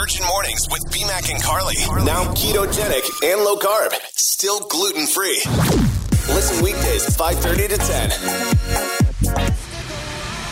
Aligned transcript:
Virgin 0.00 0.24
Mornings 0.26 0.68
with 0.70 0.84
BMAC 0.92 1.32
and 1.32 1.42
Carly. 1.42 1.74
Now 2.04 2.22
ketogenic 2.34 3.32
and 3.32 3.40
low 3.42 3.56
carb. 3.56 3.92
Still 4.12 4.60
gluten 4.68 5.08
free. 5.08 5.42
Listen 6.28 6.62
weekdays 6.62 7.04
5:30 7.16 7.66
to 7.66 7.76
10. 7.76 8.12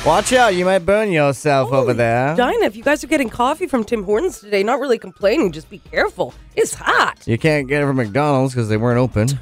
Watch 0.04 0.32
out, 0.32 0.56
you 0.56 0.64
might 0.64 0.80
burn 0.80 1.12
yourself 1.12 1.72
over 1.72 1.94
there. 1.94 2.34
Dinah, 2.34 2.64
if 2.64 2.74
you 2.74 2.82
guys 2.82 3.04
are 3.04 3.06
getting 3.06 3.28
coffee 3.28 3.68
from 3.68 3.84
Tim 3.84 4.02
Hortons 4.02 4.40
today, 4.40 4.64
not 4.64 4.80
really 4.80 4.98
complaining, 4.98 5.52
just 5.52 5.70
be 5.70 5.78
careful. 5.78 6.34
It's 6.56 6.74
hot. 6.74 7.20
You 7.24 7.38
can't 7.38 7.68
get 7.68 7.84
it 7.84 7.86
from 7.86 7.98
McDonald's 7.98 8.52
because 8.52 8.68
they 8.68 8.76
weren't 8.76 8.98
open 8.98 9.38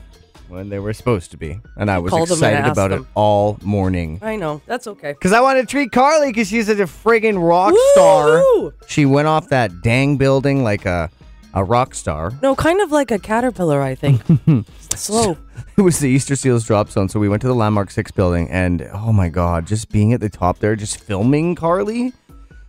when 0.54 0.68
they 0.68 0.78
were 0.78 0.92
supposed 0.92 1.30
to 1.32 1.36
be. 1.36 1.60
And 1.76 1.90
I 1.90 1.98
was 1.98 2.10
Call 2.10 2.26
them 2.26 2.34
and 2.42 2.54
excited 2.54 2.58
ask 2.60 2.72
about 2.72 2.90
them. 2.90 3.02
it 3.02 3.08
all 3.14 3.58
morning. 3.62 4.18
I 4.22 4.36
know. 4.36 4.62
That's 4.66 4.86
okay. 4.86 5.12
Because 5.12 5.32
I 5.32 5.40
wanted 5.40 5.62
to 5.62 5.66
treat 5.66 5.92
Carly 5.92 6.28
because 6.28 6.48
she's 6.48 6.66
such 6.66 6.78
a 6.78 6.84
friggin' 6.84 7.36
rock 7.46 7.74
star. 7.92 8.38
Woo! 8.38 8.72
She 8.86 9.04
went 9.06 9.28
off 9.28 9.48
that 9.48 9.82
dang 9.82 10.16
building 10.16 10.62
like 10.64 10.86
a, 10.86 11.10
a 11.52 11.62
rock 11.64 11.94
star. 11.94 12.32
No, 12.42 12.54
kind 12.54 12.80
of 12.80 12.92
like 12.92 13.10
a 13.10 13.18
caterpillar, 13.18 13.82
I 13.82 13.94
think. 13.94 14.22
Slow. 14.96 15.36
It 15.76 15.82
was 15.82 15.98
the 15.98 16.08
Easter 16.08 16.36
Seals 16.36 16.64
drop 16.64 16.88
zone, 16.90 17.08
so 17.08 17.18
we 17.18 17.28
went 17.28 17.42
to 17.42 17.48
the 17.48 17.54
Landmark 17.54 17.90
6 17.90 18.12
building, 18.12 18.48
and 18.48 18.88
oh 18.92 19.12
my 19.12 19.28
god, 19.28 19.66
just 19.66 19.90
being 19.90 20.12
at 20.12 20.20
the 20.20 20.28
top 20.28 20.60
there, 20.60 20.76
just 20.76 21.00
filming 21.00 21.56
Carly 21.56 22.12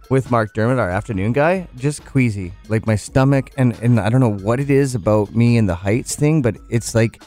with 0.10 0.32
Mark 0.32 0.54
Dermott, 0.56 0.80
our 0.80 0.90
afternoon 0.90 1.32
guy, 1.34 1.68
just 1.78 2.04
queasy. 2.06 2.52
Like 2.68 2.88
my 2.88 2.96
stomach, 2.96 3.52
and, 3.58 3.74
and 3.82 4.00
I 4.00 4.10
don't 4.10 4.22
know 4.22 4.32
what 4.34 4.60
it 4.60 4.70
is 4.72 4.96
about 4.96 5.36
me 5.36 5.58
and 5.58 5.70
the 5.70 5.76
heights 5.76 6.16
thing, 6.16 6.42
but 6.42 6.58
it's 6.70 6.96
like, 6.96 7.22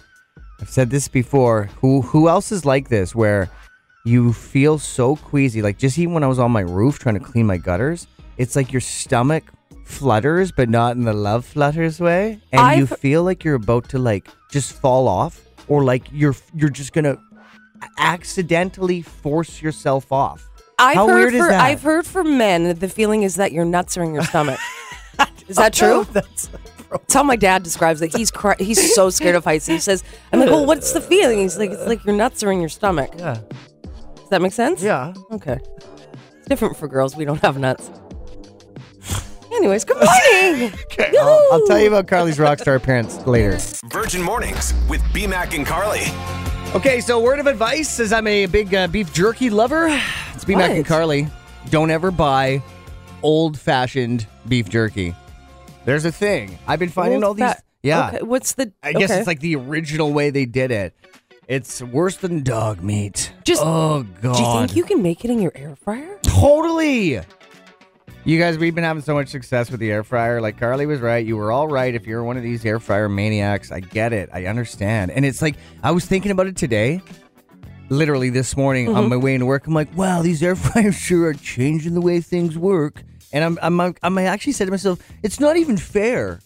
I've 0.61 0.69
said 0.71 0.91
this 0.91 1.09
before, 1.09 1.71
who, 1.81 2.03
who 2.03 2.29
else 2.29 2.51
is 2.53 2.65
like 2.65 2.89
this, 2.89 3.15
where 3.15 3.49
you 4.05 4.33
feel 4.33 4.79
so 4.79 5.17
queasy, 5.17 5.63
like 5.63 5.79
just 5.79 5.99
even 5.99 6.15
when 6.15 6.25
I 6.25 6.27
was 6.27 6.39
on 6.39 6.51
my 6.51 6.61
roof 6.63 6.99
trying 6.99 7.15
to 7.15 7.21
clean 7.25 7.47
my 7.47 7.59
gutters, 7.59 8.07
it's 8.37 8.57
like 8.57 8.73
your 8.73 8.81
stomach 8.81 9.45
flutters, 9.85 10.51
but 10.53 10.69
not 10.69 10.97
in 10.97 11.05
the 11.05 11.13
love 11.13 11.45
flutters 11.45 12.01
way, 12.01 12.41
and 12.53 12.79
you 12.79 12.85
I've- 12.85 12.97
feel 12.97 13.23
like 13.23 13.45
you're 13.45 13.55
about 13.55 13.89
to 13.91 13.99
like 13.99 14.29
just 14.51 14.73
fall 14.73 15.07
off, 15.09 15.41
or 15.69 15.85
like 15.85 16.07
you're 16.13 16.35
you're 16.55 16.71
just 16.71 16.93
gonna 16.93 17.19
accidentally 17.99 19.03
force 19.03 19.63
yourself 19.63 20.11
off. 20.13 20.49
I've 20.79 20.97
How 20.97 21.09
heard 21.09 21.15
weird 21.17 21.35
is 21.35 21.41
for 21.41 21.49
that? 21.49 21.61
I've 21.61 21.83
heard 21.83 22.07
from 22.07 22.39
men 22.39 22.65
that 22.65 22.81
the 22.81 22.89
feeling 22.89 23.23
is 23.23 23.35
that 23.37 23.53
your 23.53 23.65
nuts 23.65 23.97
are 23.97 24.03
in 24.05 24.15
your 24.15 24.25
stomach. 24.25 24.59
is 25.49 25.57
that 25.57 25.73
true? 25.73 26.07
That's 26.13 26.49
That's 26.91 27.15
how 27.15 27.23
my 27.23 27.37
dad 27.37 27.63
describes 27.63 28.01
it. 28.03 28.15
He's 28.17 28.31
cry- 28.31 28.57
he's 28.59 28.95
so 28.95 29.11
scared 29.11 29.35
of 29.37 29.45
heights. 29.45 29.67
He 29.67 29.79
says, 29.79 30.03
"I'm 30.33 30.41
like, 30.41 30.49
well, 30.49 30.65
what's 30.67 30.93
the 30.93 31.01
feeling?" 31.01 31.39
He's 31.41 31.59
like, 31.59 31.71
"It's 31.71 31.87
like 31.87 32.05
your 32.05 32.15
nuts 32.17 32.43
are 32.43 32.51
in 32.53 32.61
your 32.61 32.69
stomach." 32.71 33.11
yeah, 33.19 33.39
Does 34.17 34.29
that 34.31 34.41
make 34.43 34.53
sense? 34.53 34.83
yeah. 34.83 35.13
Okay. 35.31 35.59
It's 36.39 36.49
different 36.49 36.77
for 36.77 36.89
girls. 36.89 37.15
We 37.17 37.25
don't 37.25 37.41
have 37.41 37.59
nuts. 37.59 37.91
Anyways, 39.53 39.85
good 39.85 39.97
morning. 39.97 40.73
Okay, 40.93 41.13
I'll, 41.19 41.49
I'll 41.53 41.67
tell 41.67 41.79
you 41.79 41.87
about 41.89 42.09
Carly's 42.09 42.39
rockstar 42.39 42.75
appearance 42.77 43.25
later. 43.27 43.57
Virgin 43.91 44.21
Mornings 44.23 44.75
with 44.89 45.01
BMAC 45.13 45.55
and 45.55 45.65
Carly. 45.67 46.03
Okay, 46.75 47.01
so 47.01 47.21
word 47.21 47.39
of 47.39 47.47
advice 47.47 48.01
is 48.01 48.13
I'm 48.13 48.27
a 48.27 48.47
big 48.47 48.75
uh, 48.75 48.89
beef 48.89 49.13
jerky 49.13 49.49
lover. 49.49 49.87
It's 50.35 50.45
B 50.45 50.55
Mac 50.57 50.71
and 50.73 50.85
Carly. 50.85 51.29
Don't 51.71 51.91
ever 51.91 52.11
buy 52.11 52.63
old 53.23 53.59
fashioned 53.59 54.27
beef 54.49 54.69
jerky. 54.69 55.15
There's 55.89 56.05
a 56.05 56.13
thing. 56.13 56.59
I've 56.67 56.79
been 56.79 56.91
finding 56.91 57.25
all 57.25 57.33
these. 57.33 57.47
fat- 57.47 57.65
Yeah. 57.83 58.09
Okay, 58.09 58.23
what's 58.23 58.53
the? 58.53 58.71
I 58.83 58.93
guess 58.93 59.11
okay. 59.11 59.21
it's 59.21 59.27
like 59.27 59.41
the 59.41 59.57
original 59.57 60.13
way 60.13 60.29
they 60.29 60.45
did 60.45 60.71
it. 60.71 60.95
It's 61.49 61.81
worse 61.81 62.19
than 62.19 62.43
dog 62.43 62.83
meat. 62.83 63.33
Just- 63.43 63.63
oh 63.65 64.05
god. 64.21 64.37
Do 64.37 64.43
you 64.43 64.53
think 64.53 64.77
you 64.77 64.85
can 64.85 65.01
make 65.01 65.25
it 65.25 65.31
in 65.31 65.41
your 65.41 65.53
air 65.55 65.75
fryer? 65.77 66.19
Totally. 66.25 67.21
You 68.25 68.39
guys, 68.39 68.59
we've 68.59 68.75
been 68.75 68.85
having 68.85 69.03
so 69.03 69.15
much 69.15 69.29
success 69.29 69.71
with 69.71 69.81
the 69.81 69.91
air 69.91 70.05
fryer. 70.05 70.43
Like 70.43 70.59
Carly 70.59 70.85
was 70.85 71.01
right. 71.01 71.25
You 71.25 71.39
were 71.39 71.51
all 71.51 71.69
right. 71.69 71.95
If 71.95 72.07
you're 72.07 72.23
one 72.23 72.37
of 72.37 72.43
these 72.43 72.67
air 72.67 72.81
fryer 72.81 73.09
maniacs, 73.09 73.73
I 73.73 73.81
get 73.81 74.13
it. 74.13 74.29
I 74.31 74.45
understand. 74.45 75.11
And 75.13 75.25
it's 75.25 75.41
like 75.41 75.57
I 75.83 75.93
was 75.93 76.05
thinking 76.05 76.33
about 76.33 76.49
it 76.49 76.57
today. 76.57 77.01
Literally 77.89 78.29
this 78.29 78.59
morning 78.59 78.89
on 78.89 79.05
mm-hmm. 79.05 79.09
my 79.09 79.17
way 79.17 79.33
into 79.33 79.47
work, 79.47 79.67
I'm 79.67 79.73
like, 79.73 79.97
wow, 79.97 80.21
these 80.21 80.43
air 80.43 80.55
fryers 80.57 80.97
sure 80.97 81.29
are 81.29 81.33
changing 81.33 81.95
the 81.95 82.03
way 82.03 82.21
things 82.21 82.59
work. 82.59 83.05
And 83.33 83.45
I'm, 83.45 83.59
I'm, 83.81 83.95
I'm 84.03 84.19
I 84.19 84.25
actually 84.25 84.53
said 84.53 84.67
to 84.67 84.71
myself, 84.71 85.01
it's 85.23 85.39
not 85.41 85.57
even 85.57 85.77
fair. 85.77 86.41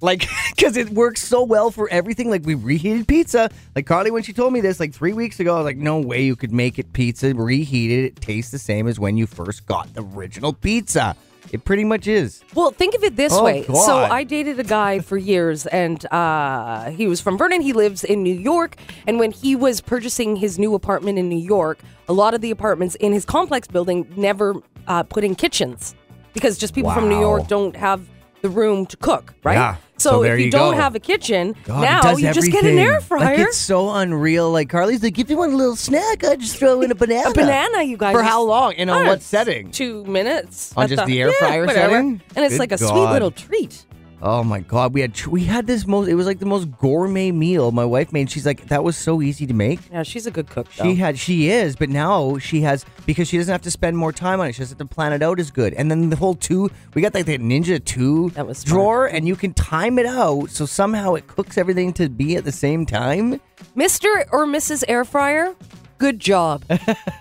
Like, 0.00 0.26
because 0.54 0.76
it 0.76 0.90
works 0.90 1.22
so 1.22 1.42
well 1.42 1.70
for 1.70 1.88
everything. 1.90 2.28
Like, 2.30 2.44
we 2.44 2.54
reheated 2.54 3.08
pizza. 3.08 3.50
Like, 3.74 3.86
Carly, 3.86 4.10
when 4.10 4.22
she 4.22 4.32
told 4.32 4.52
me 4.52 4.60
this 4.60 4.78
like 4.78 4.92
three 4.92 5.12
weeks 5.12 5.40
ago, 5.40 5.54
I 5.54 5.58
was 5.58 5.64
like, 5.64 5.78
no 5.78 5.98
way 5.98 6.22
you 6.22 6.36
could 6.36 6.52
make 6.52 6.78
it 6.78 6.92
pizza, 6.92 7.34
reheated 7.34 8.04
it, 8.04 8.16
tastes 8.20 8.50
the 8.50 8.58
same 8.58 8.86
as 8.86 9.00
when 9.00 9.16
you 9.16 9.26
first 9.26 9.66
got 9.66 9.92
the 9.94 10.02
original 10.02 10.52
pizza. 10.52 11.16
It 11.52 11.64
pretty 11.64 11.84
much 11.84 12.08
is. 12.08 12.42
Well, 12.54 12.72
think 12.72 12.96
of 12.96 13.04
it 13.04 13.14
this 13.14 13.32
Oh, 13.32 13.44
way. 13.44 13.62
So 13.62 13.98
I 13.98 14.24
dated 14.24 14.58
a 14.58 14.64
guy 14.64 14.98
for 14.98 15.16
years, 15.16 15.64
and 15.66 16.04
uh, 16.12 16.90
he 16.90 17.06
was 17.06 17.20
from 17.20 17.38
Vernon. 17.38 17.60
He 17.60 17.72
lives 17.72 18.02
in 18.02 18.24
New 18.24 18.34
York, 18.34 18.74
and 19.06 19.20
when 19.20 19.30
he 19.30 19.54
was 19.54 19.80
purchasing 19.80 20.34
his 20.34 20.58
new 20.58 20.74
apartment 20.74 21.20
in 21.20 21.28
New 21.28 21.38
York, 21.38 21.78
a 22.08 22.12
lot 22.12 22.34
of 22.34 22.40
the 22.40 22.50
apartments 22.50 22.96
in 22.96 23.12
his 23.12 23.24
complex 23.24 23.68
building 23.68 24.12
never 24.16 24.56
uh, 24.88 25.04
put 25.04 25.22
in 25.22 25.36
kitchens 25.36 25.94
because 26.36 26.58
just 26.58 26.74
people 26.74 26.90
from 26.90 27.08
New 27.08 27.18
York 27.18 27.48
don't 27.48 27.74
have 27.74 28.06
the 28.42 28.50
room 28.50 28.84
to 28.86 28.96
cook, 28.98 29.32
right? 29.42 29.54
Yeah. 29.54 29.76
So, 29.96 30.10
So 30.10 30.22
if 30.24 30.38
you, 30.38 30.44
you 30.44 30.50
don't 30.50 30.74
go. 30.74 30.76
have 30.76 30.94
a 30.94 31.00
kitchen, 31.00 31.56
God, 31.64 31.80
now 31.80 32.16
you 32.16 32.30
just 32.34 32.52
get 32.52 32.64
an 32.64 32.78
air 32.78 33.00
fryer. 33.00 33.24
Like, 33.24 33.38
it's 33.38 33.56
so 33.56 33.90
unreal. 33.90 34.50
Like, 34.52 34.68
Carly's 34.68 35.02
like, 35.02 35.18
if 35.18 35.30
you 35.30 35.38
want 35.38 35.54
a 35.54 35.56
little 35.56 35.74
snack, 35.74 36.22
I 36.22 36.36
just 36.36 36.58
throw 36.58 36.82
in 36.82 36.90
a 36.90 36.94
banana. 37.04 37.30
a 37.30 37.32
banana, 37.32 37.82
you 37.82 37.96
guys. 37.96 38.14
For 38.14 38.22
how 38.22 38.42
long? 38.42 38.74
And 38.74 38.90
on 38.90 39.06
ah, 39.06 39.08
what 39.08 39.22
setting? 39.22 39.70
Two 39.70 40.04
minutes. 40.04 40.74
On 40.76 40.86
just 40.86 41.06
the 41.06 41.18
air 41.18 41.28
yeah, 41.28 41.38
fryer 41.38 41.64
whatever. 41.64 41.92
setting? 41.94 42.20
And 42.36 42.44
it's 42.44 42.54
Good 42.54 42.60
like 42.60 42.72
a 42.72 42.78
sweet 42.78 42.90
little 43.10 43.30
treat. 43.30 43.85
Oh 44.22 44.42
my 44.42 44.60
god, 44.60 44.94
we 44.94 45.02
had 45.02 45.26
we 45.26 45.44
had 45.44 45.66
this 45.66 45.86
most. 45.86 46.08
It 46.08 46.14
was 46.14 46.26
like 46.26 46.38
the 46.38 46.46
most 46.46 46.70
gourmet 46.78 47.30
meal 47.32 47.70
my 47.70 47.84
wife 47.84 48.12
made. 48.12 48.30
She's 48.30 48.46
like, 48.46 48.68
that 48.68 48.82
was 48.82 48.96
so 48.96 49.20
easy 49.20 49.46
to 49.46 49.52
make. 49.52 49.78
Yeah, 49.92 50.02
she's 50.04 50.26
a 50.26 50.30
good 50.30 50.48
cook. 50.48 50.66
Though. 50.76 50.84
She 50.84 50.94
had, 50.94 51.18
she 51.18 51.50
is, 51.50 51.76
but 51.76 51.90
now 51.90 52.38
she 52.38 52.62
has 52.62 52.86
because 53.04 53.28
she 53.28 53.36
doesn't 53.36 53.52
have 53.52 53.62
to 53.62 53.70
spend 53.70 53.96
more 53.98 54.12
time 54.12 54.40
on 54.40 54.46
it. 54.48 54.52
She 54.54 54.60
doesn't 54.60 54.78
have 54.78 54.88
to 54.88 54.94
plan 54.94 55.12
it 55.12 55.22
out 55.22 55.38
as 55.38 55.50
good. 55.50 55.74
And 55.74 55.90
then 55.90 56.08
the 56.08 56.16
whole 56.16 56.34
two, 56.34 56.70
we 56.94 57.02
got 57.02 57.12
like 57.14 57.26
the 57.26 57.36
Ninja 57.38 57.84
Two 57.84 58.30
That 58.30 58.46
was 58.46 58.58
smart. 58.58 58.68
drawer, 58.68 59.06
and 59.06 59.28
you 59.28 59.36
can 59.36 59.52
time 59.52 59.98
it 59.98 60.06
out 60.06 60.48
so 60.50 60.64
somehow 60.64 61.14
it 61.14 61.26
cooks 61.26 61.58
everything 61.58 61.92
to 61.94 62.08
be 62.08 62.36
at 62.36 62.44
the 62.44 62.52
same 62.52 62.86
time. 62.86 63.38
Mr. 63.76 64.26
or 64.32 64.46
Mrs. 64.46 64.82
Air 64.88 65.04
Fryer, 65.04 65.54
good 65.98 66.18
job. 66.20 66.64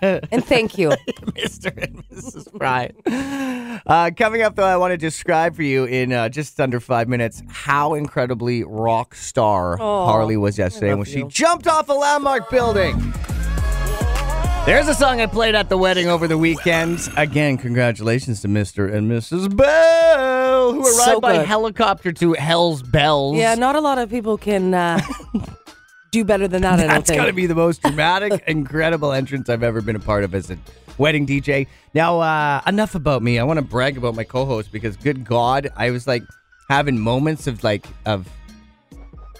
and 0.02 0.44
thank 0.46 0.78
you. 0.78 0.90
Mr. 1.36 1.76
and 1.82 2.08
Mrs. 2.10 2.58
Fry. 2.58 2.92
Uh, 3.86 4.12
coming 4.18 4.42
up, 4.42 4.56
though, 4.56 4.64
I 4.66 4.78
want 4.78 4.92
to 4.92 4.98
describe 4.98 5.56
for 5.56 5.64
you 5.64 5.86
in 5.86 6.12
uh, 6.14 6.30
just 6.30 6.60
under 6.60 6.80
five 6.80 7.08
minutes 7.08 7.44
how 7.48 7.94
incredibly 7.94 8.64
rock 8.64 9.16
star 9.16 9.80
Aw, 9.80 10.06
Harley 10.06 10.38
was 10.38 10.58
yesterday 10.58 10.94
when 10.94 11.06
she 11.06 11.24
jumped 11.24 11.68
off 11.68 11.90
a 11.90 11.94
landmark 11.94 12.50
building. 12.50 13.14
There's 14.66 14.88
a 14.88 14.96
song 14.96 15.22
I 15.22 15.28
played 15.28 15.54
at 15.54 15.70
the 15.70 15.78
wedding 15.78 16.08
over 16.08 16.28
the 16.28 16.40
weekend. 16.40 17.08
Again, 17.18 17.56
congratulations 17.56 18.42
to 18.42 18.48
Mr. 18.48 18.92
and 18.92 19.12
Mrs. 19.12 19.56
Bell, 19.56 20.74
who 20.74 20.80
arrived 20.82 20.96
So 21.06 21.20
by 21.22 21.34
helicopter 21.36 22.12
to 22.14 22.34
Hell's 22.34 22.82
Bells. 22.82 23.38
Yeah, 23.38 23.54
not 23.54 23.76
a 23.76 23.80
lot 23.80 24.00
of 24.00 24.10
people 24.10 24.40
can 24.40 24.74
uh, 24.74 25.00
do 26.12 26.24
better 26.24 26.48
than 26.48 26.62
that, 26.62 26.76
I 26.76 26.84
don't 26.84 26.88
That's 26.90 27.10
think. 27.10 27.20
got 27.20 27.26
to 27.26 27.34
be 27.34 27.46
the 27.46 27.56
most 27.56 27.82
dramatic, 27.82 28.44
incredible 28.48 29.12
entrance 29.12 29.50
I've 29.50 29.64
ever 29.64 29.82
been 29.82 29.96
a 29.96 30.00
part 30.00 30.24
of 30.24 30.34
as 30.34 30.50
a 30.50 30.58
wedding 30.98 31.26
DJ. 31.26 31.68
Now, 31.94 32.20
uh, 32.20 32.62
enough 32.68 32.96
about 32.96 33.22
me. 33.22 33.40
I 33.40 33.44
want 33.44 33.58
to 33.58 33.66
brag 33.66 33.98
about 33.98 34.16
my 34.16 34.24
co-host 34.24 34.72
because, 34.72 34.96
good 34.98 35.26
God, 35.26 35.72
I 35.76 35.92
was 35.92 36.08
like 36.08 36.24
having 36.70 37.00
moments 37.00 37.48
of 37.48 37.64
like 37.64 37.88
of 38.06 38.28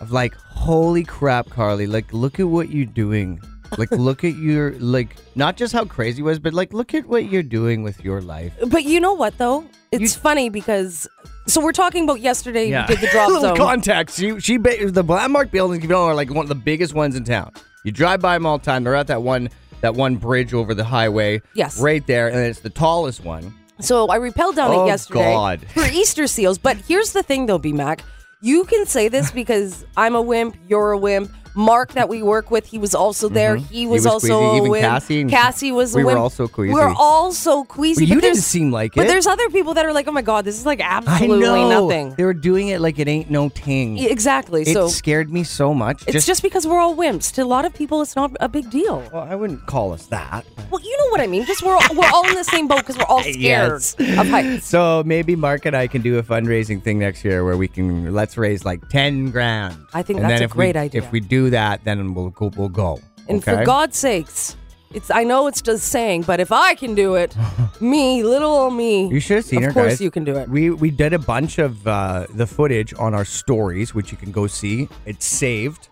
of 0.02 0.12
like, 0.12 0.36
holy 0.36 1.04
crap, 1.04 1.50
Carly! 1.50 1.88
Like, 1.88 2.12
look 2.12 2.40
at 2.40 2.48
what 2.48 2.70
you're 2.70 2.86
doing. 2.86 3.42
Like, 3.78 3.92
look 3.92 4.24
at 4.24 4.36
your 4.36 4.72
like 4.80 5.16
not 5.36 5.58
just 5.58 5.74
how 5.74 5.86
crazy 5.86 6.22
it 6.22 6.26
was, 6.26 6.40
but 6.40 6.54
like, 6.54 6.74
look 6.74 6.94
at 6.94 7.06
what 7.08 7.26
you're 7.30 7.44
doing 7.44 7.84
with 7.84 8.04
your 8.04 8.22
life. 8.22 8.54
But 8.68 8.84
you 8.86 9.00
know 9.00 9.14
what, 9.14 9.38
though? 9.38 9.66
It's 9.92 10.16
funny 10.16 10.50
because. 10.50 11.08
So 11.48 11.62
we're 11.62 11.74
talking 11.74 12.06
about 12.06 12.22
yesterday. 12.22 12.66
We 12.66 12.88
did 12.88 13.02
the 13.02 13.08
drop 13.12 13.28
Little 13.30 13.42
zone. 13.44 13.58
context. 13.58 14.18
She, 14.18 14.40
she, 14.40 14.58
ba- 14.58 14.90
the 14.90 15.04
landmark 15.04 15.52
buildings, 15.52 15.84
you 15.84 15.90
know, 15.90 16.06
are 16.06 16.16
like 16.16 16.32
one 16.32 16.44
of 16.44 16.50
the 16.50 16.56
biggest 16.56 16.96
ones 16.96 17.16
in 17.16 17.24
town. 17.24 17.52
You 17.84 17.92
drive 17.92 18.20
by 18.20 18.34
them 18.34 18.48
all 18.48 18.58
the 18.58 18.66
time. 18.66 18.84
They're 18.84 18.96
at 18.96 19.06
that 19.08 19.22
one, 19.22 19.50
that 19.82 19.94
one 19.94 20.16
bridge 20.16 20.56
over 20.56 20.74
the 20.74 20.84
highway. 20.84 21.44
Yes. 21.54 21.80
right 21.80 22.06
there, 22.08 22.30
and 22.30 22.38
it's 22.40 22.62
the 22.62 22.72
tallest 22.72 23.24
one. 23.24 23.54
So 23.80 24.08
I 24.08 24.16
repelled 24.16 24.56
down 24.56 24.72
Oh, 24.72 24.86
it 24.86 24.88
yesterday 24.88 25.20
God. 25.34 25.68
for 25.70 25.84
Easter 25.86 26.26
seals. 26.26 26.58
But 26.58 26.78
here's 26.78 27.14
the 27.14 27.22
thing, 27.22 27.46
though, 27.46 27.60
B 27.60 27.74
Mac. 27.74 28.04
You 28.42 28.64
can 28.66 28.88
say 28.88 29.08
this 29.08 29.30
because 29.32 29.86
I'm 29.96 30.16
a 30.16 30.22
wimp, 30.24 30.56
you're 30.68 30.94
a 30.94 30.98
wimp. 30.98 31.32
Mark 31.56 31.94
that 31.94 32.10
we 32.10 32.22
work 32.22 32.52
with, 32.52 32.66
he 32.66 32.78
was 32.78 32.94
also 32.96 33.30
there. 33.30 33.56
He 33.56 33.88
was, 33.88 34.06
Mm-hmm. 34.06 34.14
was 34.14 34.30
also 34.30 34.56
Even. 34.66 34.82
Cassie 34.82 35.22
and- 35.22 35.30
Cassie 35.30 35.72
was 35.72 35.96
we 35.96 36.04
were 36.04 36.18
also 36.18 36.48
queasy. 36.48 36.74
We 36.74 36.80
were 36.80 36.94
all 36.98 37.32
so 37.32 37.64
queasy. 37.64 38.04
Well, 38.06 38.16
you 38.16 38.22
didn't 38.22 38.42
seem 38.42 38.72
like 38.72 38.94
But 38.96 39.02
it. 39.02 39.04
But 39.06 39.12
there's 39.14 39.28
other 39.28 39.50
people 39.50 39.74
that 39.76 39.86
are 39.86 39.94
like, 39.94 40.08
oh 40.08 40.12
my 40.12 40.22
god, 40.22 40.46
this 40.46 40.60
is 40.60 40.66
like 40.66 40.82
absolutely 40.82 41.40
nothing. 41.70 42.14
They 42.16 42.24
were 42.24 42.34
doing 42.34 42.68
it 42.70 42.82
like 42.82 43.00
it 43.00 43.08
ain't 43.08 43.30
no 43.30 43.50
ting. 43.50 43.98
Exactly. 43.98 44.64
It 44.64 44.74
so 44.74 44.88
scared 44.88 45.32
me 45.32 45.44
so 45.44 45.74
much. 45.74 46.04
it's 46.08 46.26
just, 46.26 46.42
because 46.42 46.68
we're 46.68 46.80
all 46.80 46.96
wimps. 46.96 47.34
To 47.36 47.42
a 47.42 47.46
lot 47.46 47.66
of 47.66 47.74
people, 47.74 48.02
it's 48.02 48.16
not 48.16 48.32
a 48.40 48.50
big 48.50 48.70
deal. 48.70 49.04
well, 49.14 49.24
I 49.24 49.36
wouldn't 49.36 49.66
call 49.66 49.94
us 49.94 50.06
that. 50.08 50.46
Well, 50.70 50.82
you 50.82 50.98
know 50.98 51.10
what 51.10 51.22
I 51.22 51.28
mean. 51.28 51.46
Just 51.46 51.64
we're 51.64 51.78
we're 51.96 52.10
all 52.14 52.28
in 52.28 52.36
the 52.36 52.44
same 52.44 52.68
boat 52.68 52.80
because 52.80 52.98
we're 52.98 53.06
all 53.06 53.22
scared 53.36 53.36
Yes. 53.40 53.96
of 54.00 54.28
heights. 54.28 54.68
So 54.68 55.04
maybe 55.06 55.36
Mark 55.36 55.66
and 55.66 55.76
I 55.76 55.88
can 55.88 56.02
do 56.02 56.18
a 56.18 56.24
fundraising 56.24 56.82
thing 56.84 57.00
next 57.00 57.24
year 57.24 57.44
where 57.46 57.56
we 57.58 57.68
can 57.68 58.14
let's 58.14 58.38
raise 58.38 58.66
like 58.66 58.88
ten 58.90 59.32
grand. 59.32 59.78
I 59.94 60.02
think 60.04 60.20
And 60.20 60.30
that's 60.30 60.42
a 60.42 60.46
if 60.46 60.54
we- 60.56 60.58
great 60.66 60.76
idea. 60.76 61.02
If 61.02 61.12
we 61.12 61.20
do 61.20 61.45
that, 61.52 61.84
then 61.84 62.14
we'll 62.14 62.30
go. 62.30 62.52
We'll 62.56 62.70
go. 62.70 63.00
And 63.28 63.40
okay? 63.42 63.58
for 63.58 63.66
God's 63.66 63.98
sakes, 63.98 64.56
it's 64.94 65.10
I 65.12 65.24
know 65.24 65.48
it's 65.48 65.62
just 65.62 65.88
saying, 65.88 66.24
but 66.24 66.40
if 66.40 66.52
I 66.52 66.76
can 66.76 66.96
do 66.96 67.16
it, 67.16 67.36
me, 67.82 68.24
little 68.24 68.52
old 68.52 68.74
me, 68.74 69.08
You 69.08 69.20
should 69.20 69.38
have 69.38 69.46
seen 69.46 69.60
of 69.60 69.66
her, 69.66 69.74
course 69.74 69.94
guys. 69.94 70.02
you 70.02 70.12
can 70.12 70.24
do 70.24 70.36
it. 70.36 70.48
We 70.50 70.70
we 70.70 70.92
did 70.92 71.14
a 71.14 71.20
bunch 71.20 71.58
of 71.58 71.86
uh, 71.88 72.28
the 72.32 72.48
footage 72.48 72.94
on 72.98 73.14
our 73.14 73.26
stories, 73.26 73.94
which 73.94 74.12
you 74.12 74.18
can 74.18 74.32
go 74.32 74.48
see. 74.48 74.88
It's 75.06 75.26
saved 75.26 75.90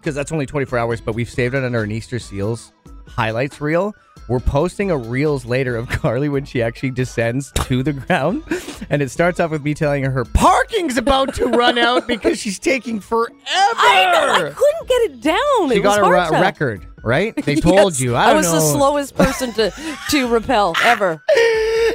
because 0.00 0.14
that's 0.14 0.32
only 0.32 0.46
24 0.46 0.78
hours, 0.78 1.00
but 1.00 1.14
we've 1.14 1.30
saved 1.30 1.54
it 1.54 1.64
under 1.64 1.82
an 1.82 1.90
Easter 1.90 2.18
Seals 2.18 2.72
highlights 3.06 3.60
reel. 3.60 3.94
We're 4.26 4.40
posting 4.40 4.90
a 4.90 4.96
reels 4.96 5.44
later 5.44 5.76
of 5.76 5.88
Carly 5.90 6.28
when 6.28 6.44
she 6.44 6.62
actually 6.62 6.92
descends 6.92 7.52
to 7.66 7.82
the 7.82 7.92
ground, 7.92 8.42
and 8.88 9.02
it 9.02 9.10
starts 9.10 9.38
off 9.38 9.50
with 9.50 9.62
me 9.62 9.74
telling 9.74 10.02
her 10.04 10.10
her 10.10 10.24
parking's 10.24 10.96
about 10.96 11.34
to 11.34 11.46
run 11.46 11.76
out 11.78 12.06
because 12.08 12.38
she's 12.40 12.58
taking 12.58 13.00
forever. 13.00 13.34
I 13.46 14.10
know 14.12 14.46
I 14.46 14.50
couldn't 14.50 14.88
get 14.88 15.02
it 15.10 15.20
down. 15.20 15.70
She 15.70 15.76
it 15.78 15.82
got 15.82 15.98
a 16.06 16.40
record, 16.40 16.86
right? 17.02 17.34
They 17.44 17.56
told 17.56 17.92
Yes, 17.92 18.00
you. 18.00 18.16
I, 18.16 18.28
don't 18.28 18.36
was 18.36 18.46
know. 18.46 18.54
the 18.54 18.60
slowest 18.60 19.14
person 19.14 19.52
to 19.52 19.70
to 20.10 20.28
repel 20.28 20.74
ever. 20.82 21.22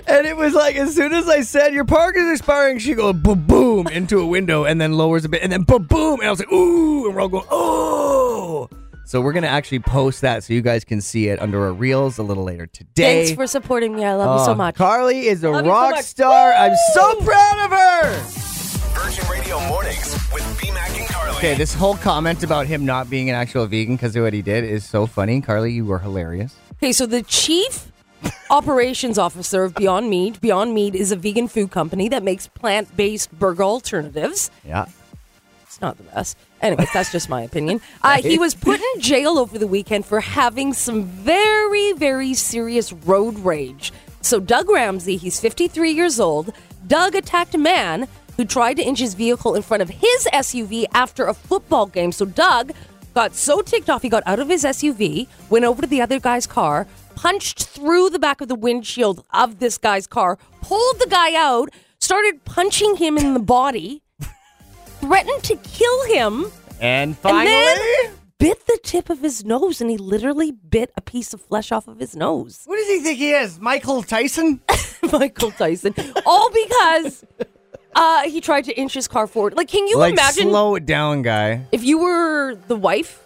And 0.07 0.27
it 0.27 0.37
was 0.37 0.53
like 0.53 0.75
as 0.75 0.93
soon 0.95 1.13
as 1.13 1.27
I 1.27 1.41
said 1.41 1.73
your 1.73 1.85
park 1.85 2.15
is 2.15 2.29
expiring, 2.39 2.77
she 2.77 2.93
goes 2.93 3.15
boom 3.15 3.45
boom 3.47 3.87
into 3.87 4.19
a 4.19 4.25
window 4.25 4.65
and 4.65 4.79
then 4.79 4.93
lowers 4.93 5.25
a 5.25 5.29
bit 5.29 5.41
and 5.41 5.51
then 5.51 5.63
boom 5.63 5.83
boom 5.83 6.19
and 6.19 6.27
I 6.27 6.29
was 6.31 6.39
like 6.39 6.51
ooh 6.51 7.07
and 7.07 7.15
we're 7.15 7.21
all 7.21 7.29
going 7.29 7.47
oh. 7.49 8.69
So 9.09 9.21
we're 9.21 9.33
gonna 9.33 9.47
actually 9.47 9.79
post 9.79 10.21
that 10.21 10.43
so 10.43 10.53
you 10.53 10.61
guys 10.61 10.83
can 10.85 11.01
see 11.01 11.29
it 11.29 11.41
under 11.41 11.63
our 11.63 11.73
reels 11.73 12.19
a 12.19 12.21
little 12.21 12.43
later 12.43 12.67
today. 12.67 13.25
Thanks 13.25 13.31
for 13.31 13.47
supporting 13.47 13.95
me. 13.95 14.05
I 14.05 14.13
love 14.13 14.39
you 14.39 14.45
so 14.45 14.51
Oh, 14.51 14.55
much. 14.55 14.75
Carly 14.75 15.25
is 15.25 15.43
a 15.43 15.49
Love 15.49 15.65
you 15.65 15.71
so 15.71 15.75
rock 15.75 15.91
much. 15.95 16.05
star. 16.05 16.53
I'm 16.53 16.75
so 16.93 17.15
proud 17.21 17.65
of 17.65 17.71
her. 17.71 18.19
Virgin 18.93 19.27
Radio 19.27 19.59
Mornings 19.67 20.13
with 20.31 20.43
BMAC 20.61 20.99
and 20.99 21.07
Carly. 21.09 21.35
Okay, 21.37 21.55
this 21.55 21.73
whole 21.73 21.95
comment 21.95 22.43
about 22.43 22.67
him 22.67 22.85
not 22.85 23.09
being 23.09 23.31
an 23.31 23.35
actual 23.35 23.65
vegan 23.65 23.95
because 23.95 24.15
of 24.15 24.21
what 24.21 24.33
he 24.33 24.43
did 24.43 24.63
is 24.63 24.85
so 24.85 25.07
funny. 25.07 25.41
Carly, 25.41 25.71
you 25.71 25.85
were 25.85 25.97
hilarious. 25.97 26.55
Okay, 26.73 26.91
so 26.91 27.07
the 27.07 27.23
chief 27.23 27.91
operations 28.51 29.17
officer 29.17 29.63
of 29.63 29.73
Beyond 29.73 30.07
Meat, 30.11 30.39
Beyond 30.39 30.75
Meat 30.75 30.93
is 30.93 31.11
a 31.11 31.15
vegan 31.15 31.47
food 31.47 31.71
company 31.71 32.09
that 32.09 32.21
makes 32.21 32.45
plant-based 32.45 33.31
burger 33.39 33.63
alternatives. 33.63 34.51
Yeah. 34.63 34.85
It's 35.69 35.81
not 35.81 35.97
the 35.97 36.03
best. 36.03 36.35
Anyways, 36.63 36.91
that's 36.91 37.11
just 37.11 37.29
my 37.29 37.43
opinion. 37.43 37.79
Uh, 38.01 38.21
he 38.21 38.39
was 38.39 38.55
put 38.55 38.79
in 38.79 39.01
jail 39.01 39.37
over 39.37 39.59
the 39.59 39.67
weekend 39.67 40.03
for 40.05 40.19
having 40.19 40.73
some 40.73 41.03
very, 41.03 41.91
very 41.93 42.33
serious 42.33 42.91
road 42.91 43.37
rage. 43.39 43.91
So, 44.21 44.39
Doug 44.39 44.69
Ramsey, 44.69 45.17
he's 45.17 45.39
53 45.39 45.91
years 45.91 46.19
old. 46.19 46.53
Doug 46.87 47.13
attacked 47.13 47.53
a 47.53 47.59
man 47.59 48.07
who 48.37 48.45
tried 48.45 48.75
to 48.75 48.83
inch 48.83 48.99
his 48.99 49.13
vehicle 49.13 49.53
in 49.53 49.61
front 49.61 49.83
of 49.83 49.89
his 49.89 50.27
SUV 50.33 50.85
after 50.93 51.27
a 51.27 51.33
football 51.33 51.85
game. 51.85 52.11
So, 52.11 52.25
Doug 52.25 52.71
got 53.13 53.35
so 53.35 53.61
ticked 53.61 53.89
off, 53.89 54.01
he 54.01 54.09
got 54.09 54.23
out 54.25 54.39
of 54.39 54.47
his 54.47 54.63
SUV, 54.63 55.27
went 55.49 55.65
over 55.65 55.83
to 55.83 55.87
the 55.87 56.01
other 56.01 56.19
guy's 56.19 56.47
car, 56.47 56.87
punched 57.15 57.65
through 57.65 58.09
the 58.09 58.19
back 58.19 58.41
of 58.41 58.47
the 58.47 58.55
windshield 58.55 59.23
of 59.31 59.59
this 59.59 59.77
guy's 59.77 60.07
car, 60.07 60.39
pulled 60.61 60.99
the 60.99 61.07
guy 61.09 61.35
out, 61.35 61.69
started 61.99 62.43
punching 62.45 62.95
him 62.95 63.17
in 63.17 63.33
the 63.35 63.39
body 63.39 64.01
threatened 64.99 65.43
to 65.43 65.55
kill 65.57 66.05
him 66.05 66.45
And 66.79 67.09
and 67.09 67.17
finally, 67.17 67.45
then 67.51 68.11
bit 68.37 68.65
the 68.67 68.79
tip 68.83 69.09
of 69.09 69.19
his 69.19 69.43
nose 69.43 69.81
and 69.81 69.89
he 69.89 69.97
literally 69.97 70.51
bit 70.51 70.91
a 70.95 71.01
piece 71.01 71.33
of 71.33 71.41
flesh 71.41 71.71
off 71.71 71.87
of 71.87 71.99
his 71.99 72.15
nose. 72.15 72.61
what 72.65 72.77
does 72.77 72.87
he 72.87 72.99
think 72.99 73.17
he 73.17 73.31
is? 73.31 73.59
Michael 73.59 74.01
Tyson? 74.03 74.61
Michael 75.11 75.51
Tyson. 75.51 75.93
All 76.25 76.49
because 76.51 77.25
uh, 77.95 78.29
he 78.29 78.39
tried 78.41 78.63
to 78.65 78.73
inch 78.79 78.93
his 78.93 79.07
car 79.07 79.27
forward. 79.27 79.55
Like, 79.55 79.67
can 79.67 79.87
you 79.87 79.97
like 79.97 80.13
imagine 80.13 80.49
slow 80.49 80.75
it 80.75 80.85
down, 80.85 81.21
guy. 81.21 81.65
if 81.71 81.83
you 81.83 81.97
were 81.99 82.55
the 82.67 82.75
wife? 82.75 83.21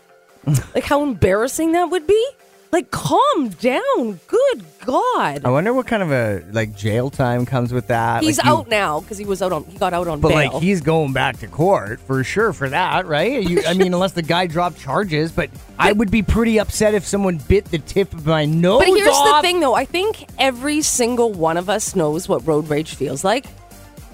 Like 0.75 0.83
how 0.83 1.03
embarrassing 1.03 1.71
that 1.73 1.89
would 1.89 2.05
be? 2.07 2.27
Like, 2.73 2.89
calm 2.91 3.49
down. 3.61 4.19
Good 4.27 4.63
God. 4.83 5.41
I 5.45 5.49
wonder 5.51 5.73
what 5.73 5.85
kind 5.87 6.01
of 6.03 6.11
a 6.11 6.43
like 6.51 6.75
jail 6.75 7.09
time 7.11 7.45
comes 7.45 7.71
with 7.71 7.87
that. 7.87 8.23
He's 8.23 8.39
Like, 8.39 8.45
you- 8.47 8.51
out 8.51 8.67
now 8.67 8.99
because 8.99 9.17
he 9.19 9.25
was 9.25 9.41
out 9.43 9.53
on 9.53 9.63
he 9.65 9.77
got 9.77 9.93
out 9.93 10.07
on 10.07 10.19
But 10.19 10.29
bail. 10.29 10.51
like 10.53 10.61
he's 10.61 10.81
going 10.81 11.13
back 11.13 11.37
to 11.41 11.47
court 11.47 11.99
for 12.01 12.23
sure 12.23 12.51
for 12.51 12.67
that, 12.69 13.05
right? 13.05 13.41
You, 13.47 13.61
I 13.67 13.73
mean, 13.75 13.93
unless 13.93 14.13
the 14.13 14.23
guy 14.23 14.47
dropped 14.47 14.79
charges, 14.79 15.31
but 15.31 15.51
I 15.79 15.91
would 15.91 16.09
be 16.11 16.23
pretty 16.23 16.59
upset 16.59 16.95
if 16.95 17.05
someone 17.05 17.37
bit 17.47 17.65
the 17.65 17.77
tip 17.77 18.11
of 18.11 18.25
my 18.25 18.45
nose. 18.45 18.79
but 18.79 18.87
here's 18.87 19.05
the 19.05 19.11
off. 19.11 19.41
thing 19.43 19.59
though, 19.59 19.75
I 19.75 19.85
think 19.85 20.27
every 20.39 20.81
single 20.81 21.31
one 21.31 21.57
of 21.57 21.69
us 21.69 21.95
knows 21.95 22.27
what 22.27 22.45
road 22.47 22.67
rage 22.69 22.95
feels 22.95 23.23
like. 23.23 23.45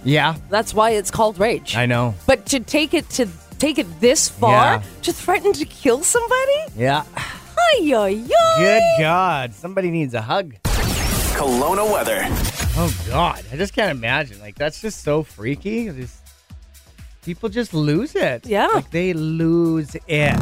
Yeah, 0.03 0.35
That's 0.49 0.73
why 0.73 0.91
it's 0.91 1.11
called 1.11 1.39
rage. 1.39 1.75
I 1.75 1.85
know. 1.85 2.13
But 2.27 2.45
to 2.47 2.59
take 2.59 2.93
it 2.93 3.09
to 3.11 3.27
take 3.57 3.77
it 3.79 3.87
this 4.01 4.29
far, 4.29 4.51
Yeah. 4.75 4.81
to 5.03 5.13
threaten 5.13 5.53
to 5.53 5.65
kill 5.65 6.03
somebody? 6.03 6.57
Yeah. 6.77 7.03
Good 8.57 8.83
God, 8.99 9.53
somebody 9.53 9.91
needs 9.91 10.13
a 10.13 10.21
hug. 10.21 10.55
Kelowna 10.63 11.91
weather. 11.91 12.21
Oh 12.75 12.95
God, 13.07 13.43
I 13.51 13.55
just 13.57 13.73
can't 13.73 13.91
imagine. 13.91 14.39
Like 14.39 14.55
that's 14.55 14.81
just 14.81 15.03
so 15.03 15.23
freaky. 15.23 15.89
Just 15.89 16.21
people 17.23 17.49
just 17.49 17.73
lose 17.73 18.15
it. 18.15 18.45
Yeah. 18.45 18.67
like 18.67 18.91
they 18.91 19.13
lose 19.13 19.95
it. 20.07 20.35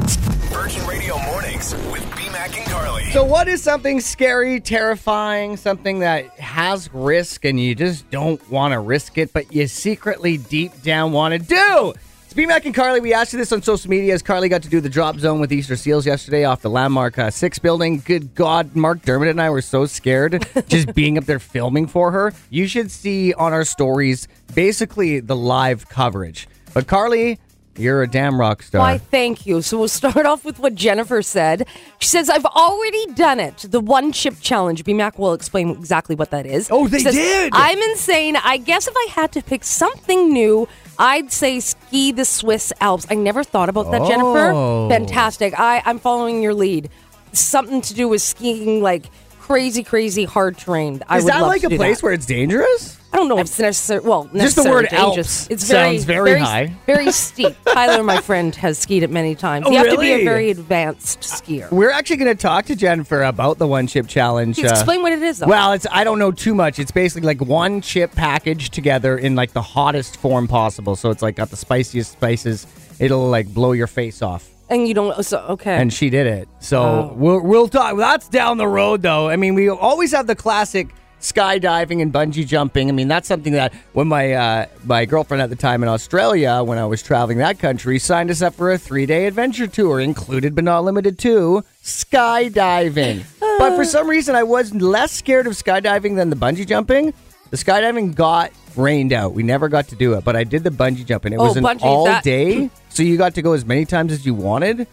Virgin 0.49 0.85
Radio 0.87 1.17
Mornings 1.19 1.73
with 1.91 2.03
BMAC 2.11 2.57
and 2.57 2.65
Carly. 2.67 3.03
So, 3.11 3.23
what 3.23 3.47
is 3.47 3.61
something 3.61 3.99
scary, 4.01 4.59
terrifying, 4.59 5.57
something 5.57 5.99
that 5.99 6.25
has 6.39 6.91
risk 6.93 7.45
and 7.45 7.59
you 7.59 7.75
just 7.75 8.09
don't 8.09 8.41
want 8.49 8.71
to 8.73 8.79
risk 8.79 9.17
it, 9.17 9.33
but 9.33 9.53
you 9.53 9.67
secretly 9.67 10.37
deep 10.37 10.81
down 10.81 11.11
want 11.11 11.33
to 11.33 11.39
do? 11.39 11.93
It's 12.37 12.43
B 12.43 12.45
Mac 12.45 12.67
and 12.67 12.75
Carly. 12.75 12.99
We 12.99 13.15
asked 13.15 13.33
you 13.33 13.39
this 13.39 13.51
on 13.51 13.63
social 13.63 13.89
media 13.89 14.13
as 14.13 14.21
Carly 14.21 14.47
got 14.47 14.61
to 14.61 14.69
do 14.69 14.79
the 14.79 14.89
drop 14.89 15.17
zone 15.17 15.39
with 15.39 15.51
Easter 15.51 15.75
Seals 15.75 16.05
yesterday 16.05 16.43
off 16.43 16.61
the 16.61 16.69
Landmark 16.69 17.17
uh, 17.17 17.31
6 17.31 17.57
building. 17.57 17.97
Good 18.05 18.35
God, 18.35 18.75
Mark 18.75 19.01
Dermott 19.01 19.29
and 19.29 19.41
I 19.41 19.49
were 19.49 19.63
so 19.63 19.87
scared 19.87 20.47
just 20.67 20.93
being 20.93 21.17
up 21.17 21.25
there 21.25 21.39
filming 21.39 21.87
for 21.87 22.11
her. 22.11 22.33
You 22.51 22.67
should 22.67 22.91
see 22.91 23.33
on 23.33 23.53
our 23.53 23.65
stories 23.65 24.27
basically 24.53 25.19
the 25.19 25.35
live 25.35 25.89
coverage. 25.89 26.47
But, 26.75 26.85
Carly, 26.85 27.39
you're 27.75 28.03
a 28.03 28.07
damn 28.07 28.39
rock 28.39 28.61
star. 28.61 28.81
Why, 28.81 28.99
thank 28.99 29.47
you. 29.47 29.63
So 29.63 29.79
we'll 29.79 29.87
start 29.87 30.27
off 30.27 30.45
with 30.45 30.59
what 30.59 30.75
Jennifer 30.75 31.23
said. 31.23 31.67
She 31.97 32.07
says, 32.07 32.29
I've 32.29 32.45
already 32.45 33.05
done 33.13 33.39
it. 33.39 33.65
The 33.67 33.79
one 33.79 34.11
chip 34.11 34.35
challenge. 34.41 34.83
BMAC 34.83 35.17
will 35.17 35.33
explain 35.33 35.71
exactly 35.71 36.15
what 36.15 36.29
that 36.29 36.45
is. 36.45 36.69
Oh, 36.71 36.87
they 36.87 36.99
She 36.99 37.05
says, 37.05 37.15
did? 37.15 37.53
I'm 37.55 37.79
insane. 37.79 38.35
I 38.35 38.57
guess 38.57 38.87
if 38.87 38.93
I 38.95 39.07
had 39.11 39.31
to 39.31 39.41
pick 39.41 39.63
something 39.63 40.31
new, 40.31 40.67
I'd 40.99 41.31
say 41.31 41.59
ski 41.59 42.11
the 42.11 42.25
Swiss 42.25 42.73
Alps. 42.81 43.05
I 43.09 43.15
never 43.15 43.43
thought 43.43 43.69
about 43.69 43.91
that, 43.91 44.01
Oh. 44.01 44.07
Jennifer. 44.07 44.89
Fantastic. 44.89 45.59
I, 45.59 45.81
I'm 45.85 45.99
following 45.99 46.41
your 46.41 46.53
lead. 46.53 46.89
Something 47.33 47.81
to 47.81 47.93
do 47.93 48.07
with 48.07 48.21
skiing, 48.21 48.81
like 48.81 49.05
crazy, 49.39 49.83
crazy 49.83 50.25
hard 50.25 50.57
terrain. 50.57 51.03
I 51.07 51.17
is 51.17 51.23
would 51.25 51.33
that 51.33 51.39
love 51.41 51.49
like 51.49 51.61
to 51.61 51.67
a 51.67 51.69
do 51.69 51.77
place 51.77 51.97
that. 51.97 52.03
where 52.03 52.13
it's 52.13 52.25
dangerous? 52.25 52.96
I 53.13 53.17
don't 53.17 53.29
know 53.29 53.37
if 53.39 53.47
it's 53.47 53.57
necessary. 53.59 54.01
Well, 54.01 54.29
Just 54.33 54.57
the 54.57 54.63
word 54.69 54.89
dangerous. 54.89 55.43
Alps 55.43 55.47
It's 55.49 55.67
very, 55.69 55.93
sounds 55.97 56.03
very 56.03 56.37
high. 56.39 56.75
very 56.85 57.11
steep. 57.11 57.55
Tyler, 57.65 58.03
my 58.03 58.19
friend, 58.21 58.53
has 58.55 58.77
skied 58.77 59.01
it 59.01 59.09
many 59.09 59.33
times. 59.33 59.65
Oh, 59.67 59.71
you 59.71 59.77
have 59.77 59.89
to 59.89 59.97
be 59.97 60.11
a 60.11 60.23
very 60.25 60.49
advanced 60.51 61.21
skier. 61.21 61.71
We're 61.71 61.89
actually 61.89 62.17
going 62.17 62.35
to 62.35 62.41
talk 62.41 62.65
to 62.65 62.75
Jennifer 62.75 63.23
about 63.23 63.57
the 63.59 63.67
one 63.67 63.87
chip 63.87 64.07
challenge. 64.07 64.59
uh, 64.63 64.67
Explain 64.67 65.01
what 65.01 65.13
it 65.13 65.23
is, 65.23 65.39
though. 65.39 65.47
Well, 65.47 65.71
it's 65.71 65.87
I 65.91 66.03
don't 66.03 66.19
know 66.19 66.31
too 66.31 66.53
much. 66.53 66.79
It's 66.79 66.91
basically 66.91 67.25
like 67.25 67.41
one 67.41 67.81
chip 67.81 68.11
packaged 68.13 68.73
together 68.73 69.17
in 69.17 69.35
like 69.35 69.53
the 69.53 69.61
hottest 69.61 70.17
form 70.17 70.47
possible. 70.47 70.95
So 70.95 71.09
it's 71.09 71.21
like 71.21 71.35
got 71.37 71.49
the 71.49 71.57
spiciest 71.57 72.11
spices. 72.11 72.67
It'll 72.99 73.27
like 73.29 73.47
blow 73.53 73.71
your 73.71 73.87
face 73.87 74.21
off. 74.21 74.47
and 74.69 74.85
you 74.87 74.93
don't. 74.93 75.23
So 75.23 75.39
okay. 75.51 75.77
And 75.77 75.93
she 75.93 76.09
did 76.09 76.27
it. 76.27 76.49
So 76.59 76.81
Oh. 76.81 77.13
we'll 77.15 77.41
we'll 77.41 77.67
talk. 77.69 77.97
That's 77.97 78.27
down 78.27 78.57
the 78.57 78.67
road 78.67 79.01
though. 79.01 79.29
I 79.29 79.37
mean, 79.37 79.55
we 79.55 79.69
always 79.69 80.11
have 80.11 80.27
the 80.27 80.35
classic 80.35 80.87
skydiving 81.21 82.01
and 82.01 82.13
bungee 82.13 82.45
jumping. 82.45 82.89
I 82.89 82.91
mean, 82.91 83.07
that's 83.07 83.27
something 83.27 83.53
that 83.53 83.73
when 83.93 84.07
my 84.07 84.33
uh, 84.33 84.65
my 84.85 85.05
girlfriend 85.05 85.41
at 85.41 85.49
the 85.49 85.55
time 85.55 85.83
in 85.83 85.89
Australia, 85.89 86.61
when 86.63 86.77
I 86.77 86.85
was 86.85 87.01
traveling 87.03 87.37
that 87.39 87.59
country, 87.59 87.99
signed 87.99 88.29
us 88.29 88.41
up 88.41 88.53
for 88.55 88.71
a 88.71 88.77
three 88.77 89.05
day 89.05 89.25
adventure 89.25 89.67
tour, 89.67 89.99
included 89.99 90.55
but 90.55 90.63
not 90.63 90.83
limited 90.83 91.17
to 91.19 91.63
skydiving. 91.83 93.23
but 93.39 93.75
for 93.75 93.83
some 93.85 94.07
reason, 94.09 94.35
I 94.35 94.43
was 94.43 94.73
less 94.73 95.11
scared 95.11 95.47
of 95.47 95.53
skydiving 95.53 96.15
than 96.15 96.29
the 96.29 96.35
bungee 96.35 96.67
jumping. 96.67 97.13
The 97.49 97.57
skydiving 97.57 98.13
got 98.15 98.51
rained 98.75 99.13
out. 99.13 99.33
We 99.33 99.41
never 99.43 99.69
got 99.69 99.87
to 99.89 99.95
do 99.95 100.13
it, 100.13 100.23
but 100.23 100.35
I 100.35 100.43
did 100.43 100.63
the 100.63 100.69
bungee 100.69 101.05
jumping. 101.05 101.33
It 101.33 101.37
Oh, 101.37 101.45
was 101.45 101.55
an 101.57 101.63
bungee, 101.63 101.83
all 101.83 102.05
that- 102.05 102.23
day, 102.23 102.69
so 102.89 103.03
you 103.03 103.17
got 103.17 103.35
to 103.35 103.41
go 103.41 103.53
as 103.53 103.65
many 103.65 103.85
times 103.85 104.11
as 104.11 104.25
you 104.25 104.33
wanted. 104.33 104.87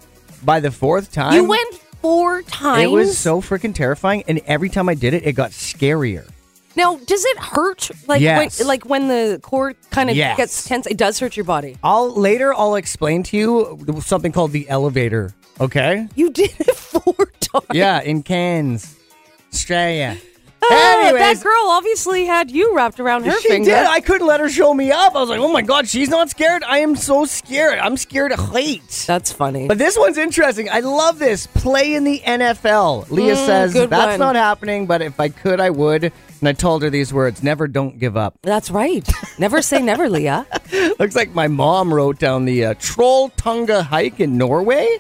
by 0.45 0.61
the 0.61 0.71
fourth 0.71 1.11
time, 1.11 1.33
You 1.33 1.45
went 1.45 1.81
four 2.05 2.43
times. 2.43 2.83
It 2.83 2.91
was 2.91 3.17
so 3.17 3.41
freaking 3.41 3.75
terrifying, 3.75 4.25
and 4.29 4.41
every 4.45 4.69
time 4.69 4.91
I 4.91 4.95
did 4.95 5.15
it, 5.15 5.25
it 5.27 5.33
got 5.33 5.53
scarier. 5.53 6.29
Now, 6.77 6.97
does 6.97 7.25
it 7.25 7.39
hurt? 7.39 7.91
Like 8.07 8.21
Yes. 8.21 8.59
when, 8.59 8.69
like 8.69 8.85
when 8.85 9.09
the 9.09 9.39
cord 9.43 9.77
kind 9.91 10.11
of 10.11 10.17
Yes. 10.17 10.37
gets 10.37 10.65
tense, 10.65 10.87
it 10.87 10.99
does 10.99 11.19
hurt 11.19 11.35
your 11.35 11.45
body. 11.45 11.79
I'll 11.83 12.11
later. 12.15 12.53
I'll 12.53 12.75
explain 12.75 13.23
to 13.23 13.37
you 13.39 14.03
something 14.05 14.33
called 14.33 14.53
the 14.53 14.69
elevator. 14.69 15.33
Okay. 15.61 16.07
You 16.15 16.31
did 16.31 16.51
it 16.59 16.77
four 16.77 17.15
times. 17.41 17.65
Yeah, 17.73 18.01
in 18.03 18.23
Cairns, 18.23 18.97
Australia. 19.53 20.19
Ah, 20.71 21.03
Anyways, 21.09 21.21
that 21.39 21.43
girl 21.45 21.65
obviously 21.69 22.25
had 22.27 22.51
you 22.51 22.75
wrapped 22.75 22.99
around 23.01 23.25
her 23.25 23.39
she 23.41 23.49
finger. 23.49 23.71
did. 23.71 23.87
I 23.87 24.01
couldn't 24.01 24.27
let 24.27 24.41
her 24.41 24.49
show 24.49 24.73
me 24.75 24.91
up. 24.91 25.15
I 25.15 25.21
was 25.21 25.29
like, 25.29 25.41
oh 25.41 25.53
my 25.53 25.63
god, 25.63 25.89
she's 25.89 26.09
not 26.09 26.31
scared. 26.31 26.63
I 26.65 26.79
am 26.79 26.97
so 26.97 27.25
scared. 27.25 27.79
I'm 27.79 27.97
scared 27.97 28.33
of 28.33 28.39
heights. 28.39 29.07
That's 29.07 29.33
funny. 29.33 29.69
But 29.69 29.79
this 29.79 29.99
one's 29.99 30.19
interesting. 30.19 30.69
I 30.71 30.81
love 30.81 31.19
this. 31.19 31.47
Play 31.49 31.95
in 31.95 32.05
the 32.05 32.21
NFL. 32.25 33.11
Leah 33.11 33.35
Mm, 33.35 33.47
says 33.47 33.73
that's 33.75 33.91
one. 33.91 34.19
not 34.19 34.37
happening, 34.37 34.87
but 34.87 35.03
if 35.03 35.19
I 35.21 35.29
could, 35.29 35.61
I 35.61 35.71
would. 35.71 36.05
And 36.05 36.49
I 36.49 36.53
told 36.53 36.83
her 36.83 36.91
these 36.91 37.13
words: 37.13 37.43
"Never, 37.43 37.67
don't 37.69 37.99
give 37.99 38.17
up." 38.17 38.35
That's 38.43 38.71
right. 38.71 39.09
Never 39.39 39.63
say 39.63 39.81
never, 39.83 40.09
Leah. 40.09 40.47
Looks 40.99 41.17
like 41.17 41.35
my 41.35 41.49
mom 41.49 41.93
wrote 41.93 42.19
down 42.19 42.45
the 42.45 42.67
uh, 42.67 42.75
Trolltunga 42.75 43.83
hike 43.83 44.21
in 44.21 44.37
Norway. 44.39 44.99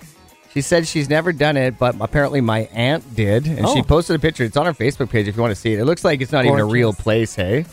She 0.55 0.61
said 0.61 0.87
she's 0.87 1.11
never 1.11 1.33
done 1.33 1.57
it, 1.57 1.79
but 1.79 1.97
apparently 2.01 2.41
my 2.41 2.61
aunt 2.73 3.15
did, 3.17 3.47
and 3.47 3.69
she 3.71 3.81
Oh. 3.81 3.83
posted 3.83 4.15
a 4.15 4.19
picture. 4.21 4.45
It's 4.45 4.57
on 4.57 4.67
her 4.67 4.73
Facebook 4.73 5.11
page 5.11 5.27
if 5.27 5.35
you 5.37 5.43
want 5.43 5.51
to 5.51 5.61
see 5.61 5.73
it. 5.75 5.81
It 5.81 5.85
looks 5.85 6.05
like 6.05 6.21
it's 6.21 6.31
not 6.31 6.47
even 6.47 6.61
a 6.61 6.65
real 6.65 6.93
place, 6.93 7.35
hey? 7.35 7.67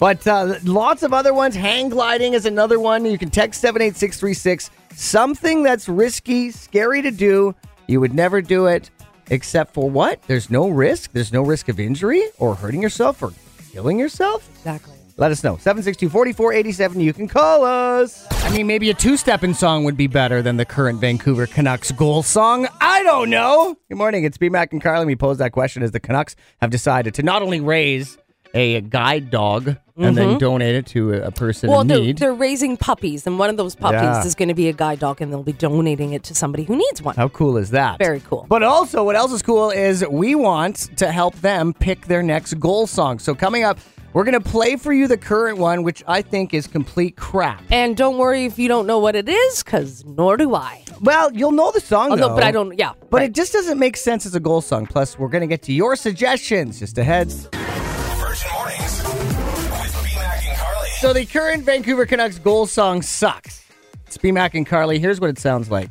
But 0.00 0.26
uh, 0.26 0.56
lots 0.64 1.04
of 1.04 1.12
other 1.14 1.32
ones. 1.32 1.54
Hang 1.54 1.88
gliding 1.90 2.34
is 2.34 2.44
another 2.44 2.80
one. 2.80 3.04
You 3.04 3.16
can 3.18 3.30
text 3.30 3.60
78636. 3.60 4.70
Something 4.96 5.62
that's 5.62 5.88
risky, 5.88 6.50
scary 6.50 7.02
to 7.02 7.12
do. 7.12 7.54
You 7.86 8.00
would 8.00 8.12
never 8.14 8.42
do 8.42 8.66
it, 8.66 8.90
except 9.30 9.72
for 9.72 9.88
what? 9.88 10.20
There's 10.26 10.50
no 10.50 10.68
risk. 10.68 11.12
There's 11.12 11.32
no 11.32 11.42
risk 11.42 11.68
of 11.68 11.78
injury 11.78 12.24
or 12.38 12.56
hurting 12.56 12.82
yourself 12.82 13.22
or 13.22 13.32
killing 13.72 13.98
yourself. 13.98 14.48
Exactly. 14.58 14.93
Let 15.16 15.30
us 15.30 15.44
know. 15.44 15.56
762-4487. 15.56 17.00
You 17.00 17.12
can 17.12 17.28
call 17.28 17.64
us. 17.64 18.26
I 18.44 18.50
mean, 18.50 18.66
maybe 18.66 18.90
a 18.90 18.94
two-stepping 18.94 19.54
song 19.54 19.84
would 19.84 19.96
be 19.96 20.08
better 20.08 20.42
than 20.42 20.56
the 20.56 20.64
current 20.64 21.00
Vancouver 21.00 21.46
Canucks 21.46 21.92
goal 21.92 22.24
song. 22.24 22.66
I 22.80 23.02
don't 23.04 23.30
know. 23.30 23.76
Good 23.88 23.98
morning. 23.98 24.24
It's 24.24 24.38
B 24.38 24.48
Mac 24.48 24.72
and 24.72 24.82
Carly. 24.82 25.06
We 25.06 25.14
posed 25.14 25.38
that 25.38 25.52
question 25.52 25.84
as 25.84 25.92
the 25.92 26.00
Canucks 26.00 26.34
have 26.60 26.70
decided 26.70 27.14
to 27.14 27.22
not 27.22 27.42
only 27.42 27.60
raise 27.60 28.18
a 28.54 28.80
guide 28.82 29.30
dog 29.30 29.76
and 29.96 30.16
then 30.16 30.30
mm-hmm. 30.30 30.38
donate 30.38 30.74
it 30.74 30.86
to 30.86 31.12
a 31.12 31.30
person 31.30 31.70
Well, 31.70 31.80
in 31.82 31.86
they're, 31.86 31.98
need. 31.98 32.18
they're 32.18 32.34
raising 32.34 32.76
puppies, 32.76 33.26
and 33.26 33.38
one 33.38 33.50
of 33.50 33.56
those 33.56 33.76
puppies 33.76 34.00
Yeah. 34.02 34.24
is 34.24 34.34
going 34.34 34.48
to 34.48 34.54
be 34.54 34.68
a 34.68 34.72
guide 34.72 34.98
dog, 34.98 35.20
and 35.20 35.32
they'll 35.32 35.44
be 35.44 35.52
donating 35.52 36.12
it 36.12 36.24
to 36.24 36.34
somebody 36.34 36.64
who 36.64 36.76
needs 36.76 37.00
one. 37.02 37.14
How 37.14 37.28
cool 37.28 37.56
is 37.56 37.70
that? 37.70 37.98
Very 37.98 38.20
cool. 38.20 38.46
But 38.48 38.62
also, 38.64 39.04
what 39.04 39.14
else 39.14 39.32
is 39.32 39.42
cool 39.42 39.70
is 39.70 40.04
we 40.08 40.34
want 40.34 40.96
to 40.98 41.12
help 41.12 41.36
them 41.36 41.72
pick 41.74 42.06
their 42.06 42.22
next 42.22 42.54
goal 42.54 42.86
song. 42.88 43.20
So 43.20 43.34
coming 43.34 43.62
up, 43.62 43.78
we're 44.14 44.24
going 44.24 44.40
to 44.40 44.48
play 44.48 44.76
for 44.76 44.92
you 44.92 45.06
the 45.08 45.18
current 45.18 45.58
one, 45.58 45.82
which 45.82 46.02
I 46.06 46.22
think 46.22 46.54
is 46.54 46.66
complete 46.66 47.16
crap. 47.16 47.62
And 47.70 47.96
don't 47.96 48.16
worry 48.16 48.44
if 48.46 48.58
you 48.58 48.68
don't 48.68 48.86
know 48.86 48.98
what 49.00 49.16
it 49.16 49.28
is, 49.28 49.62
because 49.62 50.04
nor 50.04 50.36
do 50.36 50.54
I. 50.54 50.84
Well, 51.00 51.32
you'll 51.32 51.50
know 51.52 51.70
the 51.72 51.80
song, 51.80 52.12
Oh, 52.12 52.14
no, 52.14 52.28
but 52.30 52.44
I 52.44 52.50
don't. 52.52 52.78
Yeah, 52.78 52.92
But 53.10 53.18
right. 53.18 53.28
it 53.30 53.34
just 53.34 53.52
doesn't 53.52 53.78
make 53.78 53.96
sense 53.96 54.24
as 54.24 54.34
a 54.34 54.40
goal 54.40 54.60
song. 54.60 54.86
Plus, 54.86 55.18
we're 55.18 55.28
going 55.28 55.42
to 55.42 55.48
get 55.48 55.62
to 55.62 55.72
your 55.72 55.96
suggestions 55.96 56.78
just 56.78 56.96
ahead. 56.96 57.30
Virgin 57.32 58.50
Mornings 58.54 59.02
with 59.02 60.04
B-Mac 60.04 60.44
and 60.46 60.56
Carly. 60.58 60.88
So, 61.00 61.12
the 61.12 61.26
current 61.26 61.64
Vancouver 61.64 62.06
Canucks 62.06 62.38
goal 62.38 62.66
song 62.66 63.02
sucks. 63.02 63.64
It's 64.06 64.16
B 64.16 64.30
Mac 64.32 64.54
and 64.54 64.64
Carly. 64.66 64.98
Here's 65.00 65.20
what 65.20 65.28
it 65.30 65.38
sounds 65.38 65.70
like. 65.70 65.90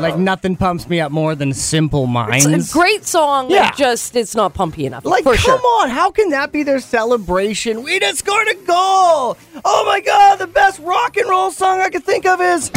Like, 0.00 0.18
nothing 0.18 0.56
pumps 0.56 0.88
me 0.88 1.00
up 1.00 1.10
more 1.10 1.34
than 1.34 1.52
Simple 1.54 2.06
Minds. 2.06 2.44
it's 2.44 2.70
a 2.70 2.72
great 2.72 3.06
song. 3.06 3.50
Yeah. 3.50 3.56
Yeah. 3.56 3.72
just 3.72 4.14
it's 4.14 4.34
not 4.34 4.52
pumpy 4.54 4.84
enough. 4.84 5.04
Like, 5.04 5.24
for 5.24 5.34
come 5.34 5.58
sure. 5.58 5.82
on, 5.82 5.88
how 5.90 6.10
can 6.10 6.30
that 6.30 6.52
be 6.52 6.62
their 6.62 6.80
celebration? 6.80 7.82
We 7.82 7.98
just 7.98 8.18
scored 8.18 8.46
a 8.48 8.54
goal! 8.54 9.36
Oh 9.64 9.84
my 9.86 10.00
god, 10.00 10.36
the 10.36 10.46
best 10.46 10.80
rock 10.80 11.16
and 11.16 11.28
roll 11.28 11.50
song 11.50 11.80
I 11.80 11.88
could 11.88 12.04
think 12.04 12.26
of 12.26 12.40
is. 12.40 12.70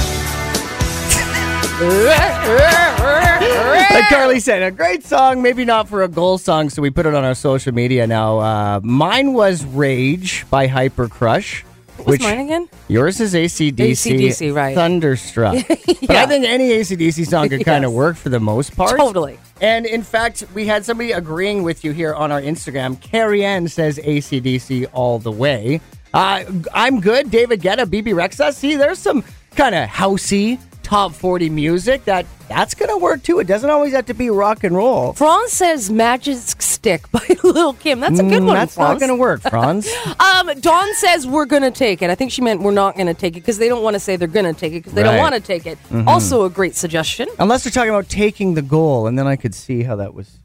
Like 3.90 4.10
Carly 4.10 4.40
said, 4.40 4.64
a 4.64 4.72
great 4.72 5.06
song, 5.06 5.42
maybe 5.42 5.66
not 5.66 5.88
for 5.88 6.04
a 6.04 6.08
goal 6.08 6.38
song, 6.38 6.70
so 6.70 6.82
we 6.82 6.90
put 6.90 7.06
it 7.06 7.14
on 7.14 7.24
our 7.24 7.36
social 7.36 7.74
media 7.74 8.06
now. 8.08 8.40
Uh, 8.40 8.80
mine 8.84 9.34
was 9.34 9.66
Rage 9.66 10.46
by 10.50 10.68
Hyper 10.68 11.08
Crush. 11.08 11.64
What's 12.04 12.24
mine 12.24 12.40
again? 12.40 12.70
Yours 12.88 13.20
is 13.20 13.34
ACDC. 13.34 13.80
AC/DC, 13.80 14.54
right. 14.56 14.76
Thunderstruck. 14.76 15.56
But 16.10 16.16
I 16.16 16.26
think 16.26 16.46
any 16.46 16.72
AC/DC 16.72 17.28
song 17.28 17.50
could 17.50 17.66
kind 17.66 17.86
of 17.86 17.94
work 17.94 18.16
for 18.16 18.30
the 18.30 18.40
most 18.40 18.76
part. 18.76 18.98
Totally. 18.98 19.38
And 19.62 19.86
in 19.86 20.02
fact, 20.02 20.44
we 20.56 20.66
had 20.66 20.86
somebody 20.86 21.12
agreeing 21.12 21.64
with 21.64 21.84
you 21.84 21.92
here 21.92 22.14
on 22.16 22.32
our 22.32 22.42
Instagram. 22.42 23.00
Carrie 23.02 23.44
Ann 23.46 23.68
says 23.68 24.00
AC/DC 24.04 24.88
all 24.94 25.20
the 25.20 25.32
way. 25.32 25.82
Uh, 26.14 26.44
I'm 26.74 27.00
good. 27.02 27.30
David 27.30 27.62
Guetta, 27.62 27.88
Bebe 27.90 28.12
Rexha. 28.12 28.54
See, 28.54 28.76
there's 28.76 28.98
some 29.00 29.24
kind 29.56 29.76
of 29.76 29.88
housey 29.90 30.58
top 30.82 31.14
40 31.14 31.52
music 31.52 32.06
that 32.06 32.26
that's 32.48 32.74
going 32.74 32.90
to 32.90 32.98
work 32.98 33.22
too. 33.22 33.38
It 33.40 33.46
doesn't 33.46 33.70
always 33.70 33.94
have 33.94 34.08
to 34.08 34.16
be 34.16 34.32
rock 34.32 34.64
and 34.64 34.76
roll. 34.76 35.14
Franz 35.14 35.52
says 35.54 35.92
"Magic 35.92 36.38
Stick" 36.80 37.12
by 37.12 37.26
Lil 37.44 37.74
Kim. 37.74 38.00
That's 38.00 38.20
a 38.20 38.24
good 38.24 38.42
Mm, 38.42 38.46
one. 38.48 38.56
That's 38.56 38.78
not 38.78 39.00
going 39.00 39.10
to 39.10 39.16
work, 39.16 39.42
Franz. 39.42 39.88
Um, 40.20 40.50
Dawn 40.62 40.94
says 40.96 41.28
we're 41.28 41.46
gonna 41.46 41.72
take 41.72 42.02
it. 42.02 42.10
I 42.10 42.16
think 42.16 42.32
she 42.32 42.42
meant 42.42 42.62
we're 42.62 42.72
not 42.72 42.96
gonna 42.98 43.14
take 43.14 43.34
it 43.36 43.42
because 43.42 43.58
they 43.58 43.68
don't 43.68 43.84
want 43.84 43.96
to 43.96 44.00
say 44.00 44.16
they're 44.16 44.28
gonna 44.28 44.54
take 44.54 44.72
it 44.74 44.78
because 44.78 44.94
they 44.94 45.04
Right. 45.04 45.12
don't 45.12 45.20
want 45.20 45.36
to 45.36 45.42
take 45.42 45.66
it. 45.66 45.78
Also, 46.08 46.46
a 46.46 46.50
great 46.50 46.76
suggestion. 46.76 47.28
Unless 47.40 47.64
they're 47.64 47.72
talking 47.72 47.90
about 47.90 48.08
taking 48.10 48.54
the 48.54 48.62
goal, 48.62 49.08
and 49.08 49.18
then 49.20 49.28
I 49.28 49.36
could 49.36 49.54
see 49.54 49.84
how 49.84 49.96
that 49.98 50.14
was 50.14 50.40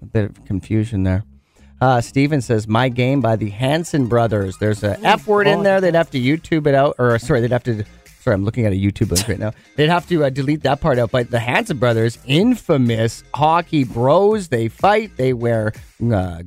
a 0.00 0.06
bit 0.06 0.24
of 0.24 0.44
confusion 0.44 1.02
there. 1.02 1.24
Uh, 1.80 2.00
Steven 2.00 2.40
says, 2.40 2.68
My 2.68 2.88
Game 2.88 3.20
by 3.20 3.34
the 3.36 3.50
Hanson 3.50 4.06
Brothers. 4.06 4.56
There's 4.58 4.84
a 4.84 4.98
F 5.04 5.26
word 5.26 5.48
in 5.48 5.64
there. 5.64 5.80
They'd 5.80 5.96
have 5.96 6.10
to 6.10 6.20
YouTube 6.20 6.66
it 6.68 6.74
out. 6.74 6.94
Or, 6.98 7.18
sorry, 7.18 7.40
they'd 7.40 7.50
have 7.50 7.64
to. 7.64 7.84
Sorry, 8.22 8.34
I'm 8.34 8.44
looking 8.44 8.66
at 8.66 8.72
a 8.72 8.76
YouTube 8.76 9.10
link 9.10 9.26
right 9.28 9.38
now. 9.38 9.52
They'd 9.76 9.88
have 9.88 10.08
to 10.08 10.24
uh, 10.24 10.30
delete 10.30 10.62
that 10.62 10.80
part 10.80 10.98
out. 10.98 11.10
But 11.10 11.30
the 11.30 11.40
Hanson 11.40 11.78
Brothers, 11.78 12.18
infamous 12.26 13.24
hockey 13.34 13.82
bros. 13.84 14.48
They 14.48 14.68
fight. 14.68 15.16
They 15.16 15.32
wear 15.32 15.72
uh, 16.12 16.42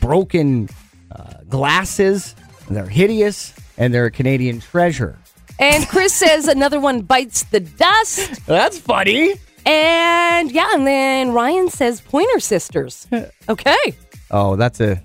broken 0.00 0.68
uh, 1.10 1.34
glasses. 1.48 2.34
They're 2.68 2.86
hideous. 2.88 3.54
And 3.78 3.92
they're 3.94 4.04
a 4.06 4.10
Canadian 4.10 4.60
treasure. 4.60 5.18
And 5.58 5.86
Chris 5.88 6.12
says 6.12 6.46
another 6.48 6.78
one 6.80 7.02
bites 7.02 7.44
the 7.44 7.60
dust. 7.60 8.44
That's 8.46 8.78
funny. 8.78 9.34
And 9.66 10.52
yeah, 10.52 10.74
and 10.74 10.86
then 10.86 11.32
Ryan 11.32 11.70
says 11.70 12.00
Pointer 12.02 12.38
Sisters. 12.40 13.06
Okay, 13.48 13.94
Oh, 14.30 14.56
that's 14.56 14.80
a. 14.80 15.02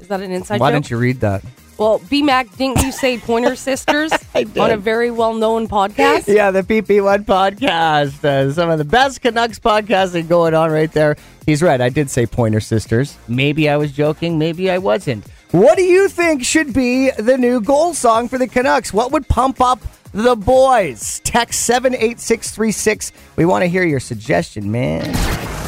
is 0.00 0.08
that 0.08 0.20
an 0.22 0.30
inside 0.32 0.60
Why 0.60 0.70
joke? 0.70 0.76
didn't 0.82 0.90
you 0.90 0.96
read 0.98 1.20
that? 1.20 1.42
Well, 1.78 2.00
B 2.08 2.22
Mac, 2.22 2.54
didn't 2.56 2.82
you 2.82 2.90
say 2.90 3.18
Pointer 3.18 3.54
Sisters 3.56 4.12
on 4.34 4.70
a 4.70 4.76
very 4.78 5.10
well 5.10 5.34
known 5.34 5.68
podcast? 5.68 6.26
Yeah, 6.32 6.50
the 6.50 6.62
PP1 6.62 7.24
podcast. 7.26 8.24
Uh, 8.24 8.50
some 8.52 8.70
of 8.70 8.78
the 8.78 8.84
best 8.84 9.20
Canucks 9.20 9.58
podcasting 9.58 10.28
going 10.28 10.54
on 10.54 10.70
right 10.70 10.90
there. 10.90 11.16
He's 11.44 11.62
right. 11.62 11.80
I 11.80 11.90
did 11.90 12.10
say 12.10 12.24
Pointer 12.26 12.60
Sisters. 12.60 13.18
Maybe 13.28 13.68
I 13.68 13.76
was 13.76 13.92
joking. 13.92 14.38
Maybe 14.38 14.70
I 14.70 14.78
wasn't. 14.78 15.26
What 15.50 15.76
do 15.76 15.84
you 15.84 16.08
think 16.08 16.44
should 16.44 16.72
be 16.72 17.10
the 17.10 17.36
new 17.36 17.60
goal 17.60 17.94
song 17.94 18.28
for 18.28 18.38
the 18.38 18.48
Canucks? 18.48 18.92
What 18.92 19.12
would 19.12 19.28
pump 19.28 19.60
up 19.60 19.80
the 20.12 20.34
boys? 20.34 21.20
Text 21.24 21.60
78636. 21.66 23.12
We 23.36 23.44
want 23.44 23.62
to 23.62 23.68
hear 23.68 23.84
your 23.84 24.00
suggestion, 24.00 24.70
man. 24.72 25.65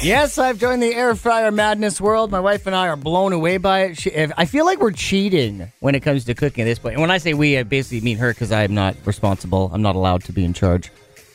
Yes, 0.00 0.38
I've 0.38 0.58
joined 0.58 0.80
the 0.80 0.94
air 0.94 1.14
fryer 1.16 1.50
madness 1.50 2.00
world. 2.00 2.30
My 2.30 2.38
wife 2.38 2.66
and 2.66 2.76
I 2.76 2.86
are 2.88 2.96
blown 2.96 3.32
away 3.32 3.56
by 3.56 3.80
it. 3.80 3.98
She, 3.98 4.10
if, 4.10 4.30
I 4.36 4.44
feel 4.44 4.64
like 4.64 4.78
we're 4.78 4.92
cheating 4.92 5.72
when 5.80 5.96
it 5.96 6.00
comes 6.00 6.24
to 6.26 6.34
cooking 6.34 6.62
at 6.62 6.66
this 6.66 6.78
point. 6.78 6.94
And 6.94 7.00
when 7.00 7.10
I 7.10 7.18
say 7.18 7.34
we, 7.34 7.58
I 7.58 7.64
basically 7.64 8.00
mean 8.02 8.16
her 8.18 8.32
because 8.32 8.52
I'm 8.52 8.74
not 8.74 8.94
responsible. 9.04 9.70
I'm 9.72 9.82
not 9.82 9.96
allowed 9.96 10.22
to 10.24 10.32
be 10.32 10.44
in 10.44 10.52
charge. 10.52 10.92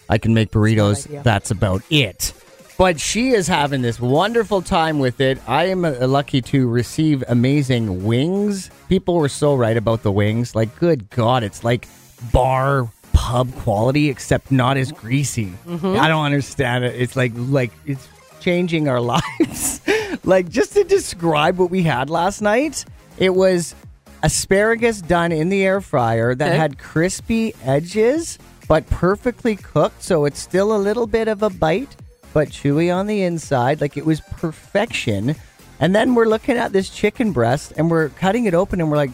I 0.09 0.17
can 0.17 0.33
make 0.33 0.51
burritos. 0.51 1.07
idea. 1.07 1.23
That's 1.23 1.51
about 1.51 1.81
it. 1.89 2.33
But 2.77 2.99
she 3.01 3.31
is 3.31 3.47
having 3.47 3.81
this 3.81 3.99
wonderful 3.99 4.61
time 4.61 4.99
with 4.99 5.19
it. 5.19 5.39
I 5.47 5.65
am 5.65 5.83
uh, 5.83 6.07
lucky 6.07 6.41
to 6.43 6.67
receive 6.67 7.23
amazing 7.27 8.05
wings. 8.05 8.69
People 8.87 9.15
were 9.15 9.29
so 9.29 9.55
right 9.55 9.75
about 9.75 10.03
the 10.03 10.11
wings. 10.11 10.55
Like, 10.55 10.73
good 10.79 11.09
God, 11.09 11.43
it's 11.43 11.63
like 11.65 11.87
bar 12.31 12.89
pub 13.11 13.53
quality, 13.57 14.09
except 14.09 14.51
not 14.51 14.77
as 14.77 14.91
greasy. 14.91 15.53
I 15.67 16.07
don't 16.07 16.25
understand 16.25 16.83
it. 16.85 16.99
It's 16.99 17.15
like 17.15 17.31
like 17.35 17.71
it's 17.85 18.07
changing 18.43 18.87
our 18.87 18.99
lives. 19.15 19.81
like 20.23 20.49
just 20.49 20.73
to 20.73 20.83
describe 20.83 21.57
what 21.57 21.71
we 21.71 21.83
had 21.83 22.09
last 22.09 22.41
night, 22.41 22.85
it 23.17 23.33
was 23.33 23.73
asparagus 24.21 25.01
done 25.01 25.31
in 25.31 25.49
the 25.49 25.63
air 25.65 25.81
fryer 25.81 26.35
that 26.35 26.49
Okay. 26.49 26.57
had 26.57 26.77
crispy 26.77 27.53
edges 27.63 28.37
but 28.67 28.89
perfectly 28.89 29.55
cooked, 29.57 30.01
so 30.01 30.23
it's 30.25 30.39
still 30.39 30.73
a 30.75 30.79
little 30.79 31.05
bit 31.07 31.27
of 31.27 31.43
a 31.43 31.49
bite. 31.49 31.95
but 32.33 32.49
chewy 32.49 32.89
on 32.93 33.05
the 33.05 33.21
inside. 33.21 33.79
Like 33.79 33.95
it 33.95 34.05
was 34.05 34.19
perfection. 34.21 35.35
And 35.79 35.93
then 35.93 36.15
we're 36.15 36.25
looking 36.25 36.57
at 36.57 36.71
this 36.73 36.89
chicken 36.89 37.31
breast 37.31 37.73
and 37.77 37.91
we're 37.91 38.09
cutting 38.09 38.45
it 38.45 38.55
open 38.55 38.81
and 38.81 38.89
we're 38.89 38.97
like, 38.97 39.11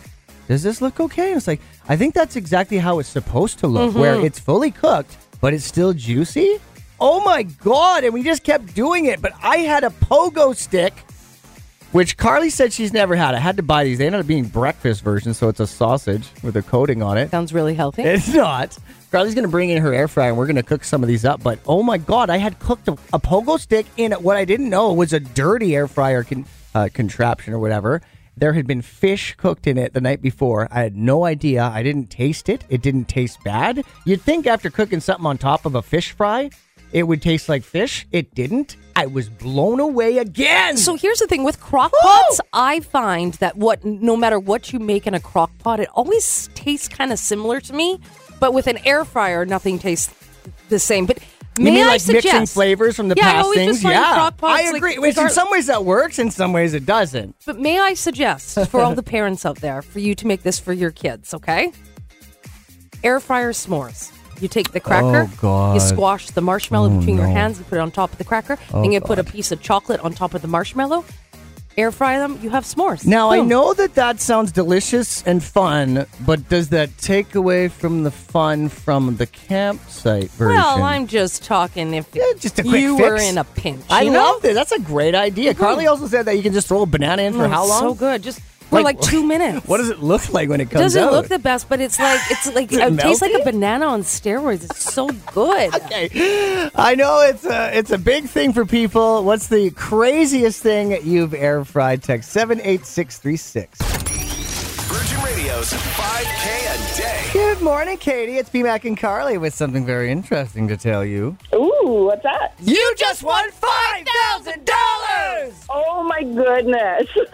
does 0.48 0.64
this 0.64 0.82
look 0.82 1.00
okay? 1.02 1.28
And 1.30 1.38
it's 1.38 1.48
like, 1.48 1.60
I 1.90 1.98
think 1.98 2.14
that's 2.14 2.36
exactly 2.38 2.78
how 2.78 3.00
it's 3.00 3.10
supposed 3.10 3.60
to 3.60 3.68
look, 3.68 3.94
where 3.94 4.16
mm-hmm. 4.16 4.26
it's 4.26 4.40
fully 4.40 4.72
cooked, 4.72 5.18
but 5.42 5.54
it's 5.54 5.66
still 5.66 5.92
juicy. 5.94 6.60
Oh 7.02 7.24
my 7.24 7.44
God. 7.44 8.04
And 8.04 8.14
we 8.14 8.24
just 8.24 8.44
kept 8.44 8.74
doing 8.76 9.06
it. 9.06 9.22
But 9.22 9.34
I 9.42 9.58
had 9.58 9.84
a 9.84 9.90
pogo 9.90 10.56
stick 10.56 10.94
which 11.92 12.18
Carly 12.18 12.50
said 12.50 12.72
she's 12.72 12.94
never 12.94 13.16
had. 13.16 13.34
I 13.34 13.40
had 13.40 13.58
to 13.58 13.64
buy 13.64 13.84
these. 13.84 13.98
They 13.98 14.06
ended 14.06 14.22
up 14.22 14.28
being 14.28 14.46
breakfast 14.46 15.04
versions, 15.04 15.38
so 15.38 15.50
it's 15.50 15.60
a 15.60 15.68
sausage 15.68 16.30
with 16.44 16.56
a 16.56 16.62
coating 16.62 17.02
on 17.02 17.18
it. 17.18 17.32
Sounds 17.32 17.54
really 17.54 17.74
healthy. 17.74 18.04
It's 18.04 18.34
not. 18.34 18.78
Carly's 19.12 19.34
going 19.34 19.44
to 19.44 19.50
bring 19.50 19.70
in 19.72 19.82
her 19.82 19.94
air 19.94 20.08
fryer 20.08 20.30
and 20.30 20.38
we're 20.38 20.46
going 20.46 20.56
to 20.56 20.64
cook 20.64 20.84
some 20.84 21.02
of 21.02 21.08
these 21.08 21.26
up. 21.26 21.42
But 21.42 21.60
oh 21.66 21.82
my 21.82 21.98
God, 21.98 22.30
I 22.30 22.38
had 22.38 22.60
cooked 22.60 22.88
a, 22.88 22.94
a 23.12 23.20
pogo 23.20 23.60
stick 23.60 23.88
in 23.98 24.12
what 24.12 24.38
I 24.38 24.46
didn't 24.46 24.70
know 24.70 24.94
was 24.94 25.14
a 25.14 25.20
dirty 25.20 25.76
air 25.76 25.88
fryer 25.88 26.24
con, 26.24 26.46
uh, 26.76 26.90
contraption 26.94 27.54
or 27.54 27.60
whatever. 27.60 28.02
There 28.38 28.54
had 28.54 28.68
been 28.68 28.84
fish 28.84 29.36
cooked 29.36 29.68
in 29.68 29.78
it 29.78 29.94
the 29.94 30.00
night 30.00 30.22
before. 30.22 30.68
I 30.72 30.84
had 30.84 30.96
no 30.96 31.26
idea. 31.26 31.64
I 31.64 31.82
didn't 31.82 32.10
taste 32.10 32.50
it. 32.50 32.64
It 32.70 32.82
didn't 32.82 33.06
taste 33.06 33.44
bad. 33.44 33.84
You'd 34.06 34.22
think 34.22 34.46
after 34.48 34.70
cooking 34.70 35.00
something 35.00 35.26
on 35.26 35.38
top 35.38 35.66
of 35.66 35.76
a 35.76 35.82
fish 35.82 36.12
fry, 36.12 36.52
it 36.92 37.04
would 37.04 37.22
taste 37.22 37.50
like 37.50 37.64
fish. 37.64 38.08
It 38.12 38.34
didn't. 38.34 38.76
I 38.96 39.06
was 39.06 39.30
blown 39.30 39.80
away 39.80 40.18
again. 40.18 40.76
So 40.78 40.96
here's 40.96 41.20
the 41.20 41.28
thing 41.28 41.44
with 41.44 41.60
crock 41.62 41.94
pots, 42.02 42.42
I 42.52 42.82
find 42.82 43.34
that 43.36 43.56
what 43.58 43.86
no 43.86 44.18
matter 44.18 44.40
what 44.40 44.74
you 44.74 44.80
make 44.80 45.08
in 45.08 45.14
a 45.14 45.20
crock 45.20 45.52
pot, 45.60 45.80
it 45.80 45.90
always 45.94 46.50
tastes 46.54 46.88
kind 46.88 47.12
of 47.14 47.20
similar 47.20 47.62
to 47.62 47.74
me. 47.74 48.00
But 48.40 48.54
with 48.54 48.68
an 48.68 48.78
air 48.86 49.06
fryer, 49.06 49.46
nothing 49.46 49.80
tastes 49.80 50.14
the 50.70 50.80
same. 50.80 51.06
But 51.06 51.20
You 51.58 51.66
may 51.66 51.72
mean 51.72 51.84
I 51.84 51.88
like 51.88 52.08
mixing 52.08 52.22
suggest, 52.22 52.54
flavors 52.54 52.96
from 52.96 53.08
the 53.10 53.16
yeah, 53.18 53.32
past 53.34 53.54
things? 53.54 53.72
just 53.74 53.84
find 53.84 53.94
yeah, 53.96 54.14
crock 54.14 54.38
pots, 54.38 54.60
I 54.62 54.66
like, 54.68 54.76
agree. 54.78 54.98
Which 54.98 55.18
in 55.18 55.30
some 55.30 55.50
ways 55.52 55.68
that 55.68 55.86
works, 55.86 56.20
in 56.20 56.32
some 56.32 56.54
ways 56.54 56.74
it 56.74 56.86
doesn't. 56.86 57.36
But 57.46 57.60
may 57.60 57.80
I 57.80 57.94
suggest 57.94 58.66
for 58.70 58.82
all 58.82 58.96
the 58.96 59.04
parents 59.04 59.46
out 59.46 59.58
there 59.58 59.82
for 59.82 60.00
you 60.00 60.16
to 60.16 60.28
make 60.28 60.44
this 60.44 60.60
for 60.60 60.74
your 60.74 60.92
kids, 60.92 61.34
okay? 61.34 61.72
Air 63.04 63.20
fryer 63.20 63.52
s'mores. 63.52 64.12
You 64.42 64.48
take 64.48 64.72
the 64.72 64.80
cracker, 64.80 65.30
Oh, 65.32 65.38
God. 65.42 65.74
you 65.76 65.80
squash 65.80 66.30
the 66.32 66.42
marshmallow 66.42 66.90
oh, 66.92 67.00
between 67.00 67.18
your 67.18 67.26
no. 67.26 67.32
Oh, 67.32 67.36
hands, 67.36 67.60
you 67.60 67.66
put 67.66 67.78
it 67.78 67.82
on 67.82 67.92
top 67.92 68.12
of 68.12 68.18
the 68.18 68.24
cracker, 68.24 68.58
oh, 68.74 68.84
and 68.84 68.94
you 68.94 69.02
put 69.02 69.20
a 69.20 69.24
piece 69.24 69.52
of 69.52 69.62
chocolate 69.62 70.00
on 70.02 70.14
top 70.14 70.34
of 70.34 70.42
the 70.42 70.48
marshmallow. 70.48 71.04
Air 71.78 71.92
fry 71.94 72.18
them, 72.18 72.38
you 72.42 72.50
have 72.50 72.66
s'mores. 72.66 73.06
Now 73.06 73.30
I 73.30 73.40
know 73.40 73.74
that 73.74 73.96
that 73.96 74.20
sounds 74.20 74.52
delicious 74.52 75.24
and 75.26 75.42
fun, 75.42 76.06
but 76.26 76.50
does 76.50 76.70
that 76.70 76.98
take 76.98 77.36
away 77.36 77.70
from 77.70 78.04
the 78.04 78.12
fun 78.12 78.68
from 78.68 79.16
the 79.16 79.26
campsite 79.28 80.30
version? 80.32 80.58
Well, 80.58 80.84
I'm 80.84 81.08
just 81.08 81.44
talking 81.44 81.94
if 81.94 82.10
Yeah, 82.14 82.24
just 82.38 82.60
a 82.60 82.64
quick 82.64 82.82
you 82.82 82.98
were 82.98 83.16
in 83.16 83.38
a 83.38 83.46
pinch. 83.46 83.82
I 83.90 84.06
know? 84.06 84.12
love 84.34 84.42
this. 84.42 84.56
That's 84.56 84.74
a 84.74 84.80
great 84.80 85.16
idea. 85.16 85.54
Mm-hmm. 85.54 85.64
Carly 85.64 85.88
also 85.88 86.08
said 86.08 86.26
that 86.26 86.36
you 86.36 86.44
can 86.44 86.52
just 86.54 86.68
throw 86.68 86.82
a 86.82 86.86
banana 86.86 87.22
in 87.22 87.34
for 87.34 87.46
Oh, 87.46 87.48
how 87.50 87.66
long? 87.66 87.80
So 87.82 87.94
good. 87.94 88.24
Just 88.24 88.42
for 88.70 88.82
like, 88.82 89.00
two 89.02 89.26
minutes. 89.26 89.66
What 89.70 89.78
does 89.78 89.90
it 89.90 90.00
look 90.00 90.32
like 90.32 90.50
when 90.50 90.62
it 90.62 90.70
comes 90.70 90.76
out? 90.76 90.84
doesn't 90.84 91.04
out? 91.04 91.12
look 91.12 91.28
the 91.28 91.40
best, 91.40 91.70
but 91.70 91.80
it's 91.80 92.00
like 92.00 92.20
it's 92.30 92.54
like 92.56 92.72
it 92.72 92.80
it 92.80 93.00
tastes 93.00 93.22
like 93.22 93.34
a 93.34 93.44
banana 93.44 93.86
on 93.88 94.02
steroids. 94.04 94.64
It's 94.64 94.84
so 94.94 95.10
good. 95.34 95.74
Okay. 95.90 96.70
I 96.76 96.96
know 96.96 97.22
it's 97.22 97.46
a 97.46 97.76
it's 97.78 97.90
a 97.90 97.98
big 97.98 98.26
thing 98.26 98.54
for 98.54 98.66
people. 98.66 99.24
What's 99.24 99.48
the 99.48 99.72
craziest 99.72 100.62
thing 100.62 100.98
you've 101.04 101.34
air 101.34 101.66
fried? 101.66 102.04
Text 102.04 102.32
seven 102.32 102.62
eight 102.62 102.86
six 102.86 103.18
three 103.18 103.38
six. 103.38 103.80
Virgin 105.60 105.78
5K 105.78 106.48
a 106.72 106.98
day. 106.98 107.30
Good 107.34 107.62
morning, 107.62 107.98
Katie. 107.98 108.38
It's 108.38 108.50
B 108.50 108.64
Mac 108.64 108.86
and 108.86 108.98
Carly 108.98 109.38
with 109.38 109.54
something 109.54 109.86
very 109.86 110.10
interesting 110.10 110.70
to 110.70 110.78
tell 110.78 111.04
you. 111.04 111.36
Ooh, 111.54 112.06
what's 112.06 112.24
that? 112.24 112.54
You 112.62 112.96
just 112.96 113.24
won 113.24 113.52
five 113.52 114.08
thousand 114.08 114.64
dollars. 114.64 115.54
Oh 115.70 116.06
my 116.08 116.24
goodness. 116.24 117.10
you 117.16 117.26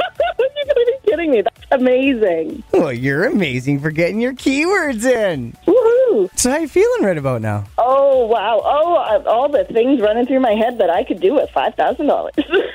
gotta 0.66 0.86
be 0.88 0.96
kidding 1.08 1.30
me. 1.30 1.42
That's 1.44 1.68
amazing. 1.70 2.64
Well, 2.72 2.92
you're 2.92 3.26
amazing 3.26 3.80
for 3.80 3.92
getting 3.92 4.20
your 4.20 4.34
keywords 4.34 5.06
in. 5.06 5.56
Woohoo. 5.68 6.32
So 6.36 6.50
how 6.50 6.58
you 6.58 6.68
feeling 6.68 7.04
right 7.04 7.20
about 7.20 7.44
now? 7.44 7.66
Oh, 7.78 8.26
wow. 8.26 8.60
Oh, 8.66 9.24
all 9.28 9.50
the 9.50 9.66
things 9.66 10.02
running 10.02 10.26
through 10.26 10.40
my 10.40 10.54
head 10.54 10.80
that 10.80 10.90
I 10.90 11.04
could 11.04 11.22
do 11.22 11.36
with 11.36 11.52
$5,000. 11.52 12.74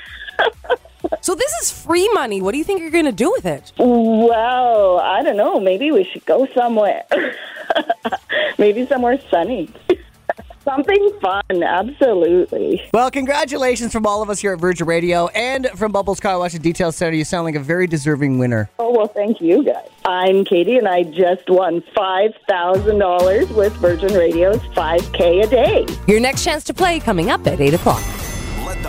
So 1.20 1.34
this 1.34 1.52
is 1.62 1.70
free 1.70 2.08
money. 2.14 2.40
What 2.40 2.52
do 2.52 2.58
you 2.58 2.64
think 2.64 2.80
you're 2.80 2.90
going 2.90 3.04
to 3.04 3.12
do 3.12 3.30
with 3.30 3.46
it? 3.46 3.72
well, 3.78 4.98
I 5.00 5.22
don't 5.22 5.36
know. 5.36 5.58
Maybe 5.60 5.90
we 5.90 6.04
should 6.04 6.24
go 6.24 6.46
somewhere. 6.54 7.04
Maybe 8.58 8.86
somewhere 8.86 9.18
sunny. 9.30 9.70
Something 10.64 11.10
fun. 11.22 11.62
Absolutely. 11.62 12.82
Well, 12.92 13.10
congratulations 13.10 13.92
from 13.92 14.06
all 14.06 14.22
of 14.22 14.28
us 14.28 14.40
here 14.40 14.52
at 14.52 14.60
Virgin 14.60 14.86
Radio 14.86 15.28
and 15.28 15.66
from 15.70 15.90
Bubbles 15.90 16.20
Car 16.20 16.38
Wash 16.38 16.52
and 16.52 16.62
Detail 16.62 16.92
Center. 16.92 17.16
You 17.16 17.24
sound 17.24 17.46
like 17.46 17.54
a 17.54 17.60
very 17.60 17.86
deserving 17.86 18.38
winner. 18.38 18.70
Oh, 18.78 18.92
well, 18.92 19.08
thank 19.08 19.40
you 19.40 19.64
guys. 19.64 19.88
I'm 20.04 20.44
Katie, 20.44 20.76
and 20.76 20.86
I 20.86 21.04
just 21.04 21.48
won 21.48 21.80
$5,000 21.96 23.56
with 23.56 23.72
Virgin 23.76 24.12
Radio's 24.12 24.60
5K 24.74 25.44
a 25.44 25.46
day. 25.46 25.86
Your 26.06 26.20
next 26.20 26.44
chance 26.44 26.62
to 26.64 26.74
play 26.74 27.00
coming 27.00 27.30
up 27.30 27.46
at 27.46 27.60
8 27.60 27.74
o'clock. 27.74 28.02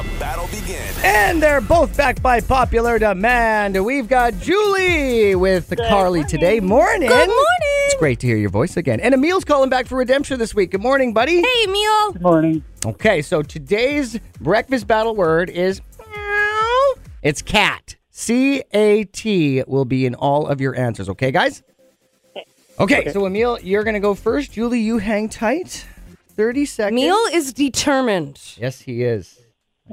Let 0.01 0.13
the 0.13 0.19
battle 0.19 0.47
begin. 0.47 0.81
And 1.03 1.43
they're 1.43 1.61
both 1.61 1.95
backed 1.95 2.23
by 2.23 2.41
popular 2.41 2.97
demand. 2.97 3.85
We've 3.85 4.07
got 4.07 4.33
Julie 4.39 5.35
with 5.35 5.71
Carly 5.77 6.23
today. 6.23 6.59
Morning. 6.59 7.07
Good 7.07 7.27
morning. 7.27 7.85
It's 7.85 7.99
great 7.99 8.19
to 8.21 8.27
hear 8.27 8.37
your 8.37 8.49
voice 8.49 8.77
again. 8.77 8.99
And 8.99 9.13
Emil's 9.13 9.43
calling 9.43 9.69
back 9.69 9.85
for 9.85 9.97
redemption 9.97 10.39
this 10.39 10.55
week. 10.55 10.71
Good 10.71 10.81
morning, 10.81 11.13
buddy. 11.13 11.41
Hey, 11.41 11.63
Emil. 11.65 12.13
Good 12.13 12.21
morning. 12.23 12.63
Okay, 12.83 13.21
so 13.21 13.43
today's 13.43 14.19
breakfast 14.39 14.87
battle 14.87 15.15
word 15.15 15.51
is 15.51 15.81
meow. 15.99 16.93
It's 17.21 17.43
cat. 17.43 17.95
C 18.09 18.63
A 18.73 19.03
T 19.03 19.63
will 19.67 19.85
be 19.85 20.07
in 20.07 20.15
all 20.15 20.47
of 20.47 20.59
your 20.59 20.75
answers. 20.75 21.09
Okay, 21.09 21.31
guys? 21.31 21.61
Okay, 22.79 23.11
so 23.11 23.27
Emil, 23.27 23.59
you're 23.61 23.83
going 23.83 23.93
to 23.93 23.99
go 23.99 24.15
first. 24.15 24.53
Julie, 24.53 24.79
you 24.79 24.97
hang 24.97 25.29
tight. 25.29 25.85
30 26.29 26.65
seconds. 26.65 26.99
Emil 26.99 27.19
is 27.33 27.53
determined. 27.53 28.41
Yes, 28.57 28.81
he 28.81 29.03
is. 29.03 29.37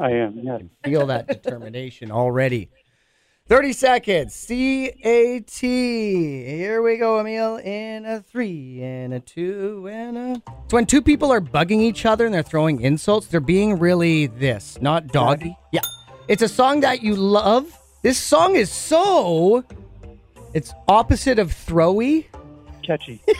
I 0.00 0.10
am, 0.10 0.38
yes. 0.42 0.62
Feel 0.84 1.06
that 1.06 1.26
determination 1.42 2.10
already. 2.10 2.70
30 3.48 3.72
seconds. 3.72 4.34
C 4.34 4.88
A 5.02 5.40
T. 5.40 6.44
Here 6.44 6.82
we 6.82 6.98
go, 6.98 7.18
Emil. 7.18 7.56
In 7.56 8.04
a 8.04 8.20
three, 8.20 8.82
and 8.82 9.14
a 9.14 9.20
two, 9.20 9.88
and 9.90 10.18
a. 10.18 10.42
It's 10.64 10.74
when 10.74 10.84
two 10.84 11.00
people 11.00 11.32
are 11.32 11.40
bugging 11.40 11.80
each 11.80 12.04
other 12.04 12.26
and 12.26 12.34
they're 12.34 12.42
throwing 12.42 12.82
insults. 12.82 13.28
They're 13.28 13.40
being 13.40 13.78
really 13.78 14.26
this, 14.26 14.78
not 14.82 15.06
doggy. 15.08 15.56
Yeah. 15.72 15.80
It's 16.28 16.42
a 16.42 16.48
song 16.48 16.80
that 16.80 17.02
you 17.02 17.16
love. 17.16 17.74
This 18.02 18.18
song 18.18 18.54
is 18.54 18.70
so. 18.70 19.64
It's 20.52 20.74
opposite 20.86 21.38
of 21.38 21.50
throwy. 21.50 22.26
Catchy. 22.82 23.22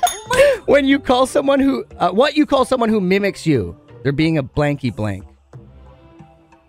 When 0.67 0.85
you 0.85 0.99
call 0.99 1.27
someone 1.27 1.61
who. 1.61 1.85
Uh, 1.99 2.11
what 2.11 2.35
you 2.37 2.47
call 2.47 2.65
someone 2.65 2.89
who 2.89 3.01
mimics 3.01 3.47
you. 3.47 3.77
They're 4.03 4.13
being 4.13 4.39
a 4.39 4.43
blanky 4.43 4.95
blank. 4.95 5.25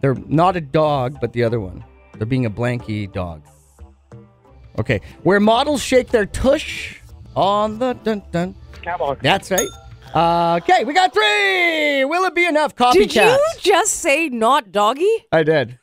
They're 0.01 0.15
not 0.27 0.55
a 0.55 0.61
dog, 0.61 1.17
but 1.19 1.33
the 1.33 1.43
other 1.43 1.59
one. 1.59 1.83
They're 2.17 2.25
being 2.25 2.45
a 2.45 2.49
blanky 2.49 3.11
dog. 3.11 3.41
Okay. 4.77 5.01
Where 5.23 5.39
models 5.39 5.81
shake 5.81 6.09
their 6.09 6.25
tush 6.25 6.99
on 7.35 7.79
the 7.79 7.93
dun 7.93 8.23
dun. 8.31 8.55
Catwalk. 8.81 9.21
That's 9.21 9.51
right. 9.51 9.67
Uh, 10.13 10.59
okay, 10.63 10.83
we 10.85 10.93
got 10.93 11.13
three. 11.13 12.03
Will 12.05 12.23
it 12.25 12.33
be 12.33 12.45
enough? 12.45 12.75
Copycat. 12.75 12.93
Did 12.93 13.15
you 13.15 13.39
just 13.59 13.93
say 13.97 14.29
not 14.29 14.71
doggy? 14.71 15.07
I 15.31 15.43
did. 15.43 15.77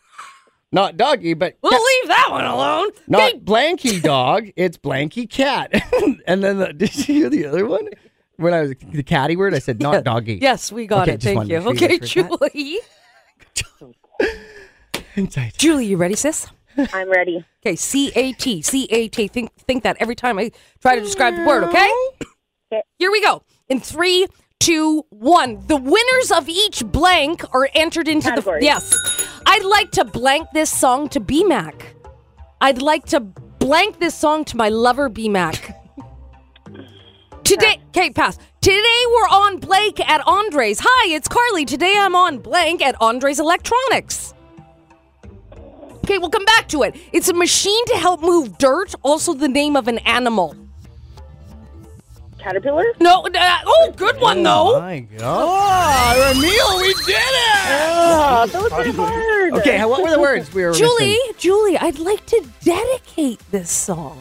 Not 0.72 0.96
doggy, 0.96 1.34
but 1.34 1.56
We'll 1.62 1.70
cat- 1.72 1.80
leave 1.80 2.08
that 2.08 2.28
one 2.32 2.44
alone. 2.44 2.88
not 3.06 3.22
Okay. 3.34 3.38
blanky 3.38 4.02
dog. 4.02 4.48
It's 4.56 4.76
blanky 4.78 5.30
cat. 5.30 5.70
and 6.26 6.42
then 6.42 6.58
the, 6.58 6.72
did 6.76 6.96
you 7.08 7.14
hear 7.14 7.30
the 7.30 7.46
other 7.46 7.66
one? 7.66 7.88
When 8.36 8.52
I 8.52 8.62
was 8.62 8.74
the 8.92 9.02
catty 9.04 9.36
word, 9.36 9.54
I 9.54 9.60
said 9.60 9.80
not 9.80 10.02
doggy. 10.04 10.38
Yes, 10.42 10.72
we 10.72 10.86
got 10.86 11.02
Okay, 11.08 11.12
it. 11.14 11.22
Thank 11.22 11.48
you. 11.48 11.60
to 11.60 11.64
make 11.88 12.04
sure 12.04 12.24
you 12.24 12.34
Okay, 12.34 12.48
Julie. 12.50 12.78
Inside. 15.16 15.52
Julie, 15.56 15.86
you 15.86 15.96
ready, 15.96 16.14
sis? 16.14 16.46
I'm 16.92 17.10
ready. 17.10 17.44
Okay, 17.64 17.76
C 17.76 18.12
A 18.14 18.32
T. 18.32 18.60
C 18.62 18.86
A 18.90 19.08
T. 19.08 19.28
Think 19.28 19.52
think 19.54 19.82
that 19.82 19.96
every 19.98 20.14
time 20.14 20.38
I 20.38 20.50
try 20.80 20.94
to 20.94 21.00
describe 21.00 21.34
the 21.36 21.44
word, 21.44 21.64
okay? 21.64 21.90
Okay. 22.72 22.82
Here 22.98 23.10
we 23.10 23.22
go. 23.22 23.42
In 23.68 23.80
three, 23.80 24.26
two, 24.60 25.04
one. 25.10 25.64
The 25.66 25.76
winners 25.76 26.30
of 26.30 26.48
each 26.48 26.84
blank 26.84 27.44
are 27.54 27.68
entered 27.74 28.08
into 28.08 28.28
Categories. 28.28 28.60
the 28.60 28.66
Yes. 28.66 28.94
I'd 29.46 29.64
like 29.64 29.90
to 29.92 30.04
blank 30.04 30.48
this 30.52 30.70
song 30.70 31.08
to 31.10 31.20
BMAC. 31.20 31.80
I'd 32.60 32.82
like 32.82 33.06
to 33.06 33.20
blank 33.20 33.98
this 33.98 34.14
song 34.14 34.44
to 34.46 34.56
my 34.56 34.68
lover 34.68 35.08
BMAC. 35.08 35.74
Today, 37.44 37.80
okay, 37.88 38.10
pass. 38.10 38.38
Today 38.66 39.04
we're 39.12 39.28
on 39.28 39.58
Blake 39.60 40.00
at 40.00 40.26
Andres. 40.26 40.80
Hi, 40.82 41.14
it's 41.14 41.28
Carly. 41.28 41.64
Today 41.64 41.94
I'm 41.96 42.16
on 42.16 42.38
blank 42.38 42.82
at 42.82 43.00
Andres 43.00 43.38
Electronics. 43.38 44.34
Okay, 45.98 46.18
we'll 46.18 46.30
come 46.30 46.44
back 46.44 46.66
to 46.70 46.82
it. 46.82 46.96
It's 47.12 47.28
a 47.28 47.32
machine 47.32 47.86
to 47.86 47.94
help 47.94 48.22
move 48.22 48.58
dirt, 48.58 48.92
also 49.04 49.34
the 49.34 49.46
name 49.46 49.76
of 49.76 49.86
an 49.86 49.98
animal. 49.98 50.56
Caterpillar. 52.40 52.86
No, 52.98 53.22
uh, 53.32 53.58
oh, 53.66 53.94
good 53.96 54.20
one 54.20 54.42
though. 54.42 54.80
My 54.80 54.98
God. 54.98 56.16
Oh, 56.16 56.30
Emil, 56.32 56.78
we 56.78 56.92
did 57.04 57.22
it. 57.22 57.66
Oh, 57.68 58.48
those 58.50 58.72
are 58.72 58.92
hard. 58.94 59.52
Okay, 59.60 59.84
what 59.84 60.02
were 60.02 60.10
the 60.10 60.18
words 60.18 60.52
we 60.52 60.64
were 60.64 60.72
Julie, 60.72 61.10
missing? 61.10 61.32
Julie, 61.38 61.78
I'd 61.78 62.00
like 62.00 62.26
to 62.26 62.44
dedicate 62.64 63.40
this 63.52 63.70
song. 63.70 64.20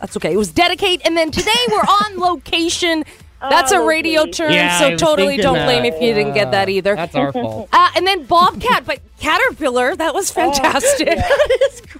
That's 0.00 0.16
okay. 0.16 0.32
It 0.32 0.36
was 0.36 0.50
dedicate, 0.52 1.02
and 1.04 1.16
then 1.16 1.30
today 1.30 1.50
we're 1.68 1.78
on 1.78 2.18
location. 2.18 3.04
That's 3.40 3.70
a 3.72 3.76
Oh, 3.76 3.86
radio 3.86 4.22
okay. 4.22 4.30
term, 4.32 4.52
Yeah, 4.52 4.78
so 4.78 4.96
totally 4.96 5.36
don't 5.36 5.54
that. 5.54 5.66
blame 5.66 5.84
if 5.84 5.94
you 6.02 6.12
didn't 6.14 6.34
get 6.34 6.50
that 6.50 6.68
either. 6.68 6.96
That's 6.96 7.14
our 7.14 7.32
fault. 7.32 7.68
Uh, 7.78 7.90
and 7.96 8.06
then 8.06 8.24
Bobcat, 8.24 8.84
but 8.84 8.98
Caterpillar, 9.20 9.94
that 9.96 10.12
was 10.14 10.30
fantastic. 10.30 11.18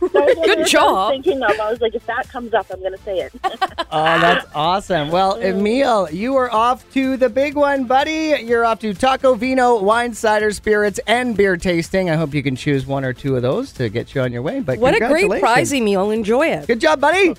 That 0.00 0.12
was 0.12 0.12
one 0.12 0.30
of 0.30 0.36
the 0.36 0.42
Good 0.46 0.58
words 0.58 0.68
I 0.68 0.72
job. 0.78 0.94
was 0.94 1.10
thinking 1.24 1.42
of. 1.42 1.50
I 1.60 1.70
was 1.70 1.80
like, 1.80 1.94
if 1.94 2.06
that 2.06 2.28
comes 2.28 2.54
up, 2.54 2.66
I'm 2.72 2.78
going 2.80 2.92
to 2.92 3.02
say 3.02 3.18
it. 3.20 3.32
Oh, 3.90 4.20
that's 4.20 4.46
awesome. 4.54 5.10
Well, 5.10 5.36
Emil, 5.40 6.10
you 6.10 6.36
are 6.36 6.52
off 6.52 6.88
to 6.92 7.16
the 7.16 7.28
big 7.30 7.54
one, 7.56 7.84
buddy. 7.86 8.36
You're 8.44 8.64
off 8.66 8.80
to 8.80 8.92
Taco 8.92 9.34
Vino, 9.34 9.82
wine, 9.82 10.12
cider, 10.14 10.50
spirits, 10.52 11.00
and 11.06 11.34
beer 11.36 11.56
tasting. 11.56 12.10
I 12.10 12.16
hope 12.16 12.34
you 12.34 12.42
can 12.42 12.54
choose 12.54 12.84
one 12.86 13.02
or 13.04 13.12
two 13.14 13.34
of 13.36 13.42
those 13.42 13.72
to 13.72 13.88
get 13.88 14.14
you 14.14 14.20
on 14.20 14.30
your 14.32 14.42
way. 14.42 14.60
But 14.60 14.78
what 14.78 14.94
a 14.94 14.98
great 14.98 15.22
congratulations. 15.22 15.40
prize 15.40 15.72
meal. 15.72 16.10
Enjoy 16.10 16.46
it. 16.48 16.66
Good 16.66 16.80
job, 16.80 17.00
buddy. 17.00 17.32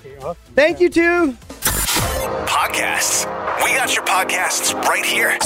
Thank 0.56 0.80
you, 0.80 0.90
too. 0.90 1.32
Podcasts. 2.46 3.26
We 3.62 3.74
got 3.74 3.94
your 3.94 4.04
podcasts 4.04 4.72
right 4.88 5.04
here. 5.04 5.36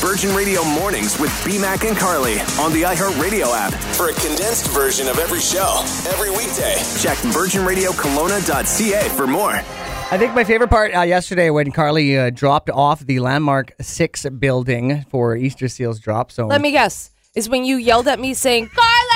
Virgin 0.00 0.34
Radio 0.36 0.62
Mornings 0.64 1.18
with 1.18 1.30
BMAC 1.44 1.88
and 1.88 1.96
Carly 1.96 2.34
on 2.60 2.72
the 2.74 2.82
iHeartRadio 2.82 3.50
app. 3.54 3.72
For 3.96 4.10
a 4.10 4.12
condensed 4.12 4.68
version 4.68 5.08
of 5.08 5.18
every 5.18 5.40
show, 5.40 5.80
every 6.06 6.30
weekday, 6.30 6.74
check 7.00 7.16
virginradiokelowna.ca 7.32 9.08
for 9.16 9.26
more. 9.26 9.52
I 9.52 10.18
think 10.18 10.34
my 10.34 10.44
favorite 10.44 10.68
part 10.68 10.94
uh, 10.94 11.00
yesterday 11.02 11.48
when 11.48 11.72
Carly 11.72 12.18
uh, 12.18 12.28
dropped 12.28 12.68
off 12.68 13.00
the 13.00 13.20
Landmark 13.20 13.72
6 13.80 14.26
building 14.38 15.06
for 15.08 15.34
Easter 15.34 15.68
Seals 15.68 16.00
drop 16.00 16.32
zone. 16.32 16.48
Let 16.48 16.60
me 16.60 16.70
guess. 16.70 17.12
Is 17.34 17.48
when 17.48 17.64
you 17.64 17.76
yelled 17.76 18.08
at 18.08 18.20
me 18.20 18.34
saying, 18.34 18.68
Carly, 18.68 19.13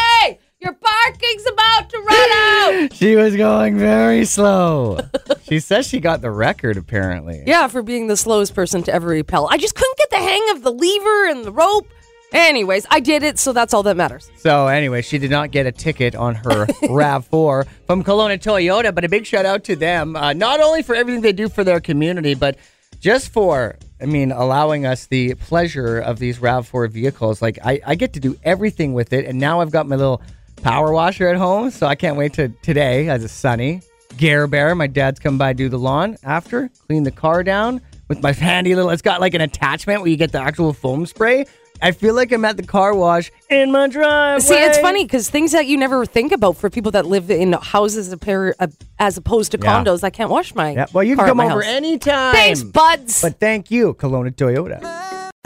your 0.61 0.73
parking's 0.73 1.47
about 1.47 1.89
to 1.91 1.99
run 1.99 2.31
out. 2.33 2.93
She 2.93 3.17
was 3.17 3.37
going 3.37 3.79
very 3.79 4.25
slow. 4.25 4.99
she 5.45 5.61
says 5.61 5.87
she 5.87 6.01
got 6.01 6.21
the 6.21 6.31
record, 6.31 6.77
apparently. 6.77 7.43
yeah, 7.47 7.67
for 7.69 7.83
being 7.83 8.09
the 8.09 8.17
slowest 8.17 8.55
person 8.55 8.83
to 8.85 8.93
ever 8.93 9.09
repel. 9.09 9.49
I 9.51 9.57
just 9.57 9.75
couldn't 9.75 9.97
get 9.99 10.11
the 10.11 10.17
hang 10.19 10.51
of 10.51 10.63
the 10.63 10.73
lever 10.73 11.27
and 11.29 11.45
the 11.45 11.53
rope. 11.53 11.87
Anyways, 12.33 12.87
I 12.91 13.01
did 13.01 13.23
it, 13.23 13.39
so 13.39 13.53
that's 13.55 13.73
all 13.73 13.83
that 13.85 13.97
matters. 13.97 14.31
So 14.37 14.67
anyway, 14.67 15.01
she 15.03 15.17
did 15.19 15.31
not 15.31 15.51
get 15.51 15.65
a 15.67 15.73
ticket 15.73 16.15
on 16.15 16.35
her 16.35 16.67
RAV4 16.83 17.67
from 17.87 18.05
Kelowna 18.05 18.39
Toyota, 18.39 18.95
but 18.95 19.05
a 19.05 19.09
big 19.09 19.25
shout 19.25 19.47
out 19.47 19.65
to 19.65 19.77
them, 19.77 20.15
uh, 20.15 20.35
not 20.35 20.61
only 20.61 20.83
for 20.83 20.95
everything 20.95 21.23
they 21.23 21.33
do 21.33 21.49
for 21.49 21.65
their 21.65 21.81
community, 21.81 22.35
but 22.35 22.59
just 23.01 23.33
for, 23.33 23.77
I 24.01 24.07
mean, 24.07 24.31
allowing 24.33 24.85
us 24.85 25.07
the 25.07 25.35
pleasure 25.37 25.99
of 25.99 26.19
these 26.19 26.39
RAV4 26.39 26.91
vehicles. 26.91 27.41
Like 27.41 27.59
I, 27.65 27.81
I 27.87 27.95
get 27.95 28.13
to 28.15 28.21
do 28.21 28.37
everything 28.45 28.93
with 28.93 29.13
it, 29.15 29.25
and 29.25 29.39
now 29.39 29.61
I've 29.61 29.71
got 29.71 29.87
my 29.89 29.97
little 29.97 30.21
power 30.63 30.93
washer 30.93 31.29
at 31.29 31.37
home, 31.37 31.71
so 31.71 31.87
I 31.87 31.95
can't 31.95 32.17
wait 32.17 32.33
to 32.35 32.49
today 32.63 33.09
as 33.09 33.25
it's 33.25 33.33
sunny. 33.33 33.83
Gare 34.17 34.47
Bear, 34.47 34.75
my 34.75 34.87
dad's 34.87 35.21
come 35.21 35.39
by 35.39 35.53
do 35.53 35.69
the 35.69 35.79
lawn 35.79 36.17
after, 36.25 36.71
clean 36.87 37.05
the 37.05 37.11
car 37.11 37.43
down 37.45 37.81
with 38.09 38.23
my 38.23 38.33
handy 38.49 38.75
little. 38.75 38.91
It's 38.91 39.03
got 39.03 39.21
like 39.21 39.35
an 39.35 39.41
attachment 39.41 40.01
where 40.01 40.11
you 40.11 40.17
get 40.17 40.33
the 40.33 40.41
actual 40.41 40.73
foam 40.73 41.07
spray. 41.07 41.45
I 41.81 41.93
feel 41.93 42.15
like 42.15 42.33
I'm 42.33 42.45
at 42.45 42.57
the 42.57 42.65
car 42.65 42.93
wash 42.93 43.31
in 43.49 43.71
my 43.71 43.87
driveway. 43.87 44.41
See, 44.41 44.55
it's 44.57 44.79
funny 44.81 45.05
because 45.05 45.31
things 45.31 45.53
that 45.53 45.67
you 45.67 45.77
never 45.77 46.05
think 46.05 46.33
about 46.33 46.57
for 46.57 46.69
people 46.71 46.91
that 46.93 47.07
live 47.07 47.31
in 47.31 47.53
houses 47.53 48.13
uh, 48.13 48.67
as 48.99 49.17
opposed 49.17 49.53
to 49.53 49.59
Yeah. 49.63 49.85
condos. 49.85 50.03
I 50.03 50.11
can't 50.11 50.29
wash 50.31 50.57
my 50.57 50.73
Yeah, 50.73 50.87
well, 50.93 51.05
you 51.05 51.15
can 51.15 51.27
come 51.27 51.39
over 51.39 51.63
house. 51.63 51.73
anytime. 51.73 52.35
Thanks, 52.35 52.65
buds. 52.65 53.23
But 53.23 53.39
thank 53.39 53.71
you, 53.71 53.95
Kelowna 53.95 54.35
Toyota. 54.35 54.81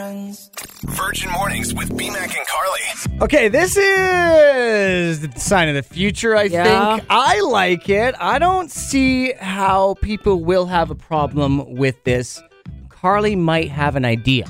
Virgin 0.03 1.31
Mornings 1.31 1.73
with 1.73 1.89
BMAC 1.97 2.35
and 2.37 2.47
Carly. 2.47 3.21
Okay, 3.21 3.47
this 3.47 3.77
is 3.77 5.21
the 5.21 5.39
sign 5.39 5.69
of 5.69 5.75
the 5.75 5.83
future, 5.83 6.35
I 6.35 6.43
Yeah. 6.43 6.95
think. 6.97 7.07
I 7.09 7.39
like 7.39 7.87
it. 7.89 8.13
I 8.19 8.37
don't 8.37 8.69
see 8.69 9.31
how 9.39 9.95
people 10.01 10.43
will 10.43 10.65
have 10.65 10.91
a 10.91 10.95
problem 10.95 11.75
with 11.75 12.03
this. 12.03 12.41
Carly 12.89 13.35
might 13.37 13.69
have 13.69 13.95
an 13.95 14.03
idea. 14.03 14.45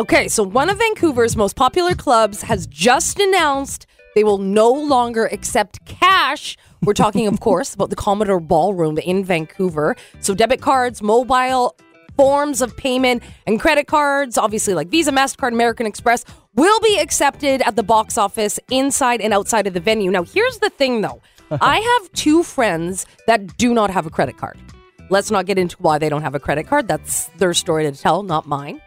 Okay, 0.00 0.26
so 0.28 0.42
one 0.42 0.68
of 0.68 0.78
Vancouver's 0.78 1.36
most 1.36 1.54
popular 1.54 1.94
clubs 1.94 2.42
has 2.42 2.66
just 2.66 3.20
announced 3.20 3.86
they 4.16 4.24
will 4.24 4.38
no 4.38 4.70
longer 4.72 5.26
accept 5.26 5.84
cash. 5.86 6.56
We're 6.82 6.94
talking, 6.94 7.26
of 7.28 7.38
course, 7.48 7.74
about 7.74 7.90
the 7.90 7.96
Commodore 7.96 8.40
Ballroom 8.40 8.98
in 8.98 9.24
Vancouver. 9.24 9.94
So 10.20 10.34
debit 10.34 10.60
cards, 10.60 11.00
mobile 11.00 11.76
forms 12.16 12.62
of 12.62 12.76
payment, 12.76 13.22
and 13.46 13.60
credit 13.60 13.86
cards, 13.86 14.38
obviously 14.38 14.74
like 14.74 14.88
Visa, 14.88 15.10
MasterCard, 15.12 15.52
American 15.52 15.86
Express, 15.86 16.24
will 16.54 16.80
be 16.80 16.98
accepted 16.98 17.62
at 17.62 17.76
the 17.76 17.82
box 17.82 18.16
office 18.18 18.58
inside 18.70 19.20
and 19.20 19.32
outside 19.34 19.66
of 19.66 19.74
the 19.74 19.80
venue. 19.80 20.10
Now, 20.10 20.22
here's 20.24 20.58
the 20.58 20.70
thing 20.70 21.02
though. 21.02 21.20
I 21.60 21.78
have 21.78 22.12
two 22.12 22.42
friends 22.42 23.06
that 23.26 23.56
do 23.56 23.72
not 23.74 23.90
have 23.90 24.06
a 24.06 24.10
credit 24.10 24.36
card. 24.36 24.58
Let's 25.10 25.30
not 25.30 25.46
get 25.46 25.58
into 25.58 25.76
why 25.78 25.98
they 25.98 26.08
don't 26.08 26.22
have 26.22 26.34
a 26.34 26.40
credit 26.40 26.66
card. 26.66 26.88
That's 26.88 27.26
their 27.38 27.54
story 27.54 27.84
to 27.84 27.92
tell, 27.92 28.22
not 28.24 28.46
mine. 28.46 28.80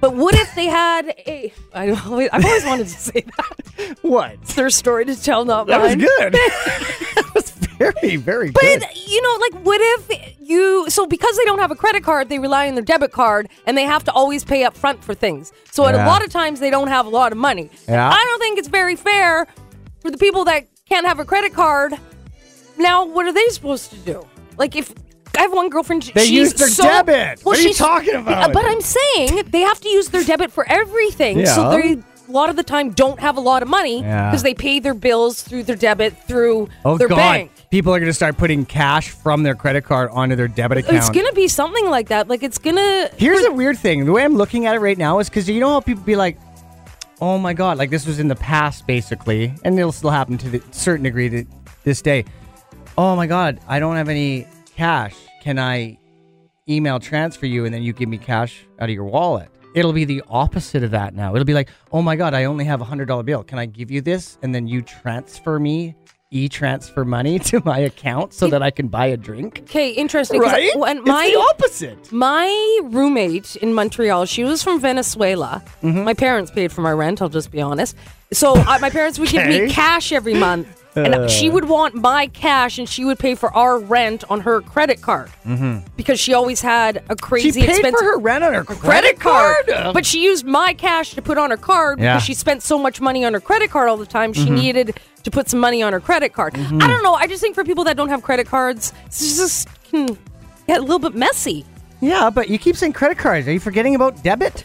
But 0.00 0.14
what 0.14 0.34
if 0.34 0.54
they 0.54 0.66
had 0.66 1.06
a? 1.26 1.50
I 1.74 1.88
always, 2.04 2.28
I've 2.30 2.44
always 2.44 2.64
wanted 2.66 2.88
to 2.88 2.98
say 2.98 3.20
that. 3.36 3.96
What? 4.02 4.32
It's 4.42 4.54
their 4.54 4.68
story 4.70 5.04
to 5.06 5.20
tell, 5.20 5.44
not 5.46 5.66
That 5.66 5.78
that 5.78 5.82
was 5.82 5.96
mine. 5.96 6.06
good. 6.18 6.32
that 6.34 7.30
was 7.34 7.50
very, 7.50 8.16
very 8.16 8.50
But 8.50 8.60
good. 8.62 8.84
you 8.94 9.20
know, 9.22 9.38
like, 9.40 9.64
what 9.64 9.80
if 9.82 10.38
you? 10.40 10.73
So 10.94 11.06
because 11.06 11.36
they 11.36 11.44
don't 11.44 11.58
have 11.58 11.72
a 11.72 11.74
credit 11.74 12.04
card, 12.04 12.28
they 12.28 12.38
rely 12.38 12.68
on 12.68 12.76
their 12.76 12.84
debit 12.84 13.10
card, 13.10 13.48
and 13.66 13.76
they 13.76 13.82
have 13.82 14.04
to 14.04 14.12
always 14.12 14.44
pay 14.44 14.62
up 14.62 14.76
front 14.76 15.02
for 15.02 15.12
things. 15.12 15.52
So 15.72 15.86
at 15.86 15.96
a 15.96 16.06
lot 16.06 16.22
of 16.24 16.30
times, 16.30 16.60
they 16.60 16.70
don't 16.70 16.86
have 16.86 17.04
a 17.04 17.08
lot 17.08 17.32
of 17.32 17.38
money. 17.38 17.68
Yeah. 17.88 18.08
I 18.08 18.24
don't 18.24 18.38
think 18.38 18.60
it's 18.60 18.68
very 18.68 18.94
fair 18.94 19.48
for 20.00 20.12
the 20.12 20.18
people 20.18 20.44
that 20.44 20.68
can't 20.88 21.04
have 21.04 21.18
a 21.18 21.24
credit 21.24 21.52
card. 21.52 21.94
Now, 22.78 23.04
what 23.04 23.26
are 23.26 23.32
they 23.32 23.46
supposed 23.48 23.90
to 23.90 23.96
do? 23.96 24.24
Like, 24.56 24.76
if 24.76 24.94
I 25.36 25.40
have 25.42 25.52
one 25.52 25.68
girlfriend, 25.68 26.04
They 26.14 26.26
she's 26.26 26.30
use 26.30 26.54
their 26.54 26.68
so, 26.68 26.84
debit. 26.84 27.44
Well, 27.44 27.54
What 27.54 27.58
are 27.58 27.62
you 27.62 27.74
talking 27.74 28.14
about? 28.14 28.52
But 28.52 28.64
I'm 28.64 28.80
saying 28.80 29.42
they 29.50 29.62
have 29.62 29.80
to 29.80 29.88
use 29.88 30.10
their 30.10 30.22
debit 30.22 30.52
for 30.52 30.64
everything. 30.68 31.40
Yeah. 31.40 31.54
So 31.56 31.70
they 31.70 32.02
a 32.28 32.32
lot 32.32 32.48
of 32.50 32.56
the 32.56 32.62
time 32.62 32.90
don't 32.92 33.20
have 33.20 33.36
a 33.36 33.40
lot 33.40 33.62
of 33.62 33.68
money 33.68 34.00
Yeah. 34.00 34.30
because 34.30 34.42
they 34.42 34.54
pay 34.54 34.78
their 34.78 34.94
bills 34.94 35.42
through 35.42 35.64
their 35.64 35.76
debit 35.76 36.16
through 36.26 36.68
Oh, 36.84 36.96
their 36.96 37.08
God. 37.08 37.16
bank. 37.16 37.50
People 37.74 37.92
are 37.92 37.98
going 37.98 38.08
to 38.08 38.14
start 38.14 38.36
putting 38.36 38.64
cash 38.64 39.10
from 39.10 39.42
their 39.42 39.56
credit 39.56 39.82
card 39.82 40.08
onto 40.12 40.36
their 40.36 40.46
debit 40.46 40.78
account. 40.78 40.96
It's 40.96 41.10
gonna 41.10 41.32
be 41.32 41.48
something 41.48 41.90
like 41.90 42.06
that. 42.06 42.28
Like 42.28 42.44
it's 42.44 42.56
gonna. 42.56 43.10
Here's 43.16 43.44
a 43.44 43.50
weird 43.50 43.76
thing. 43.78 44.04
The 44.04 44.12
way 44.12 44.22
I'm 44.22 44.36
looking 44.36 44.66
at 44.66 44.76
it 44.76 44.78
right 44.78 44.96
now 44.96 45.18
is 45.18 45.28
because 45.28 45.48
you 45.48 45.58
know 45.58 45.70
how 45.70 45.80
people 45.80 46.04
be 46.04 46.14
like, 46.14 46.38
"Oh 47.20 47.36
my 47.36 47.52
god!" 47.52 47.76
Like 47.76 47.90
this 47.90 48.06
was 48.06 48.20
in 48.20 48.28
the 48.28 48.36
past, 48.36 48.86
basically, 48.86 49.52
and 49.64 49.76
it'll 49.76 49.90
still 49.90 50.10
happen 50.10 50.38
to 50.38 50.56
a 50.56 50.60
certain 50.72 51.02
degree 51.02 51.28
to 51.30 51.44
this 51.82 52.00
day. 52.00 52.24
Oh 52.96 53.16
my 53.16 53.26
god, 53.26 53.58
I 53.66 53.80
don't 53.80 53.96
have 53.96 54.08
any 54.08 54.46
cash. 54.76 55.16
Can 55.42 55.58
I 55.58 55.98
email 56.68 57.00
transfer 57.00 57.46
you, 57.46 57.64
and 57.64 57.74
then 57.74 57.82
you 57.82 57.92
give 57.92 58.08
me 58.08 58.18
cash 58.18 58.64
out 58.78 58.88
of 58.88 58.94
your 58.94 59.02
wallet? 59.02 59.48
It'll 59.74 59.92
be 59.92 60.04
the 60.04 60.22
opposite 60.28 60.84
of 60.84 60.92
that 60.92 61.16
now. 61.16 61.34
It'll 61.34 61.44
be 61.44 61.54
like, 61.54 61.70
"Oh 61.90 62.02
my 62.02 62.14
god, 62.14 62.34
I 62.34 62.44
only 62.44 62.66
have 62.66 62.82
a 62.82 62.84
hundred 62.84 63.06
dollar 63.06 63.24
bill. 63.24 63.42
Can 63.42 63.58
I 63.58 63.66
give 63.66 63.90
you 63.90 64.00
this, 64.00 64.38
and 64.42 64.54
then 64.54 64.68
you 64.68 64.80
transfer 64.80 65.58
me?" 65.58 65.96
E-transfer 66.30 67.04
money 67.04 67.38
to 67.50 67.62
my 67.64 67.78
account 67.78 68.34
so 68.34 68.48
that 68.48 68.62
I 68.62 68.70
can 68.70 68.88
buy 68.88 69.06
a 69.06 69.16
drink. 69.16 69.60
Okay, 69.64 69.90
interesting. 69.90 70.40
Right? 70.40 70.76
When 70.76 70.98
it's 70.98 71.06
my 71.06 71.26
the 71.28 71.38
opposite. 71.38 72.12
my 72.12 72.80
roommate 72.84 73.56
in 73.56 73.72
Montreal, 73.74 74.26
she 74.26 74.44
was 74.44 74.62
from 74.62 74.80
Venezuela. 74.80 75.62
Mm-hmm. 75.82 76.04
My 76.04 76.14
parents 76.14 76.50
paid 76.50 76.72
for 76.72 76.80
my 76.80 76.92
rent. 76.92 77.22
I'll 77.22 77.28
just 77.28 77.50
be 77.50 77.60
honest. 77.60 77.96
So 78.32 78.54
uh, 78.56 78.78
my 78.80 78.90
parents 78.90 79.18
would 79.18 79.28
give 79.28 79.46
me 79.46 79.70
cash 79.70 80.10
every 80.12 80.34
month, 80.34 80.83
and 80.96 81.14
Uh. 81.14 81.28
she 81.28 81.50
would 81.50 81.64
want 81.68 81.94
my 81.94 82.26
cash, 82.28 82.78
and 82.78 82.88
she 82.88 83.04
would 83.04 83.18
pay 83.18 83.34
for 83.34 83.54
our 83.56 83.78
rent 83.78 84.24
on 84.30 84.40
her 84.42 84.60
credit 84.60 85.00
card 85.02 85.30
because 85.96 86.18
she 86.20 86.34
always 86.34 86.60
had 86.60 87.02
a 87.08 87.16
crazy 87.16 87.48
Mm-hmm. 87.50 87.60
She 87.60 87.66
paid 87.66 87.70
expensive 87.70 87.98
for 88.00 88.04
her 88.12 88.18
rent 88.18 88.44
on 88.44 88.54
her 88.54 88.64
credit 88.64 89.18
card. 89.20 89.68
Uh, 89.70 89.92
But 89.92 90.06
she 90.06 90.22
used 90.24 90.44
my 90.46 90.72
cash 90.74 91.14
to 91.14 91.22
put 91.22 91.38
on 91.38 91.50
her 91.50 91.56
card 91.56 91.98
Yeah. 91.98 92.14
because 92.14 92.24
she 92.24 92.34
spent 92.34 92.62
so 92.62 92.78
much 92.78 93.00
money 93.00 93.24
on 93.24 93.32
her 93.34 93.40
credit 93.40 93.70
card 93.70 93.88
all 93.88 93.96
the 93.96 94.06
time. 94.06 94.32
She 94.32 94.50
needed 94.50 94.98
to 95.24 95.30
put 95.30 95.48
some 95.48 95.60
money 95.60 95.82
on 95.82 95.92
her 95.92 96.00
credit 96.00 96.32
card. 96.32 96.54
I 96.56 96.86
don't 96.86 97.02
know. 97.02 97.14
I 97.14 97.26
just 97.26 97.40
think 97.42 97.54
for 97.54 97.64
people 97.64 97.84
that 97.84 97.96
don't 97.96 98.08
have 98.10 98.22
credit 98.22 98.46
cards, 98.46 98.92
it's 99.06 99.36
just 99.36 99.68
can 99.90 100.06
get 100.66 100.78
a 100.78 100.82
little 100.82 100.98
bit 100.98 101.14
messy. 101.14 101.64
yeah, 102.00 102.28
but 102.30 102.48
you 102.50 102.58
keep 102.58 102.76
saying 102.76 102.92
credit 102.92 103.16
cards. 103.18 103.48
Are 103.48 103.52
you 103.52 103.60
forgetting 103.60 103.94
about 103.94 104.22
debit? 104.22 104.64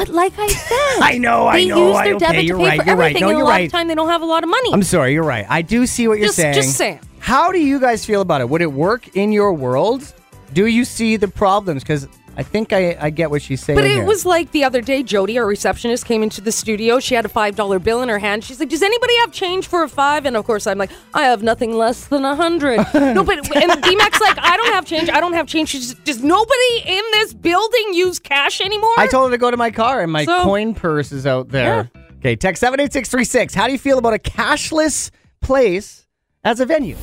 But 0.00 0.08
like 0.14 0.32
I 0.38 0.46
said, 0.48 1.02
I 1.02 1.18
know, 1.18 1.46
I 1.46 1.58
they 1.58 1.66
know, 1.68 1.88
use 1.88 1.96
I- 1.96 2.04
their 2.04 2.14
okay, 2.16 2.26
debit 2.26 2.44
you're 2.44 2.56
to 2.56 2.62
pay 2.64 2.68
right, 2.70 2.80
for 2.80 2.86
you're 2.86 2.96
right. 2.96 3.04
everything, 3.08 3.20
No, 3.22 3.28
and 3.28 3.36
a 3.36 3.38
you're 3.38 3.44
lot 3.46 3.50
right. 3.52 3.66
of 3.66 3.72
time 3.72 3.88
they 3.88 3.94
don't 3.94 4.08
have 4.08 4.22
a 4.22 4.24
lot 4.24 4.42
of 4.42 4.48
money. 4.48 4.72
I'm 4.72 4.82
sorry, 4.82 5.12
you're 5.12 5.22
right. 5.24 5.44
I 5.48 5.60
do 5.60 5.84
see 5.86 6.08
what 6.08 6.16
you're 6.18 6.28
Just- 6.28 6.36
saying. 6.36 6.54
just 6.54 6.76
saying. 6.78 7.00
How 7.18 7.52
do 7.52 7.58
you 7.58 7.78
guys 7.78 8.06
feel 8.06 8.22
about 8.22 8.40
it? 8.40 8.48
Would 8.48 8.62
it 8.62 8.72
work 8.72 9.14
in 9.14 9.30
your 9.30 9.52
world? 9.52 10.14
Do 10.54 10.64
you 10.66 10.86
see 10.86 11.16
the 11.18 11.28
problems? 11.28 11.82
Because 11.82 12.08
I 12.36 12.42
think 12.42 12.72
I, 12.72 12.96
I 13.00 13.10
get 13.10 13.30
what 13.30 13.42
she's 13.42 13.62
saying. 13.62 13.76
But 13.76 13.84
it 13.84 13.90
here. 13.90 14.04
was 14.04 14.24
like 14.24 14.52
the 14.52 14.64
other 14.64 14.80
day, 14.80 15.02
Jody, 15.02 15.38
our 15.38 15.46
receptionist, 15.46 16.06
came 16.06 16.22
into 16.22 16.40
the 16.40 16.52
studio. 16.52 16.98
She 17.00 17.14
had 17.14 17.24
a 17.24 17.28
five 17.28 17.56
dollar 17.56 17.78
bill 17.78 18.02
in 18.02 18.08
her 18.08 18.18
hand. 18.18 18.44
She's 18.44 18.60
like, 18.60 18.68
"Does 18.68 18.82
anybody 18.82 19.12
have 19.18 19.32
change 19.32 19.66
for 19.66 19.82
a 19.82 19.88
five? 19.88 20.24
And 20.24 20.36
of 20.36 20.44
course, 20.46 20.66
I'm 20.66 20.78
like, 20.78 20.90
"I 21.12 21.24
have 21.24 21.42
nothing 21.42 21.76
less 21.76 22.06
than 22.06 22.24
a 22.24 22.34
hundred. 22.36 22.76
no, 22.94 23.22
but 23.24 23.38
and 23.56 23.72
BMAX 23.82 24.20
like, 24.20 24.38
"I 24.38 24.56
don't 24.56 24.72
have 24.72 24.86
change. 24.86 25.10
I 25.10 25.20
don't 25.20 25.34
have 25.34 25.46
change." 25.46 25.70
She's 25.70 25.88
just, 25.88 26.04
does 26.04 26.22
nobody 26.22 26.82
in 26.86 27.02
this 27.12 27.34
building 27.34 27.94
use 27.94 28.18
cash 28.18 28.60
anymore? 28.60 28.94
I 28.96 29.06
told 29.06 29.30
her 29.30 29.34
to 29.36 29.38
go 29.40 29.50
to 29.50 29.56
my 29.56 29.70
car, 29.70 30.00
and 30.02 30.10
my 30.12 30.24
So- 30.24 30.44
coin 30.44 30.74
purse 30.74 31.12
is 31.12 31.26
out 31.26 31.48
there. 31.48 31.90
Okay, 32.18 32.36
text 32.36 32.60
seven 32.60 32.80
eight 32.80 32.92
six 32.92 33.08
three 33.08 33.24
six. 33.24 33.54
How 33.54 33.66
do 33.66 33.72
you 33.72 33.78
feel 33.78 33.98
about 33.98 34.14
a 34.14 34.18
cashless 34.18 35.10
place 35.40 36.06
as 36.44 36.60
a 36.60 36.66
venue? 36.66 36.96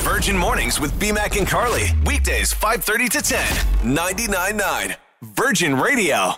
Virgin 0.00 0.36
Mornings 0.36 0.80
with 0.80 0.92
BMAC 0.98 1.36
and 1.36 1.46
Carly. 1.46 1.88
Weekdays 2.06 2.52
5:30 2.54 3.08
to 3.10 3.22
10. 3.22 3.44
99.9 3.84 4.96
Virgin 5.22 5.78
Radio. 5.78 6.36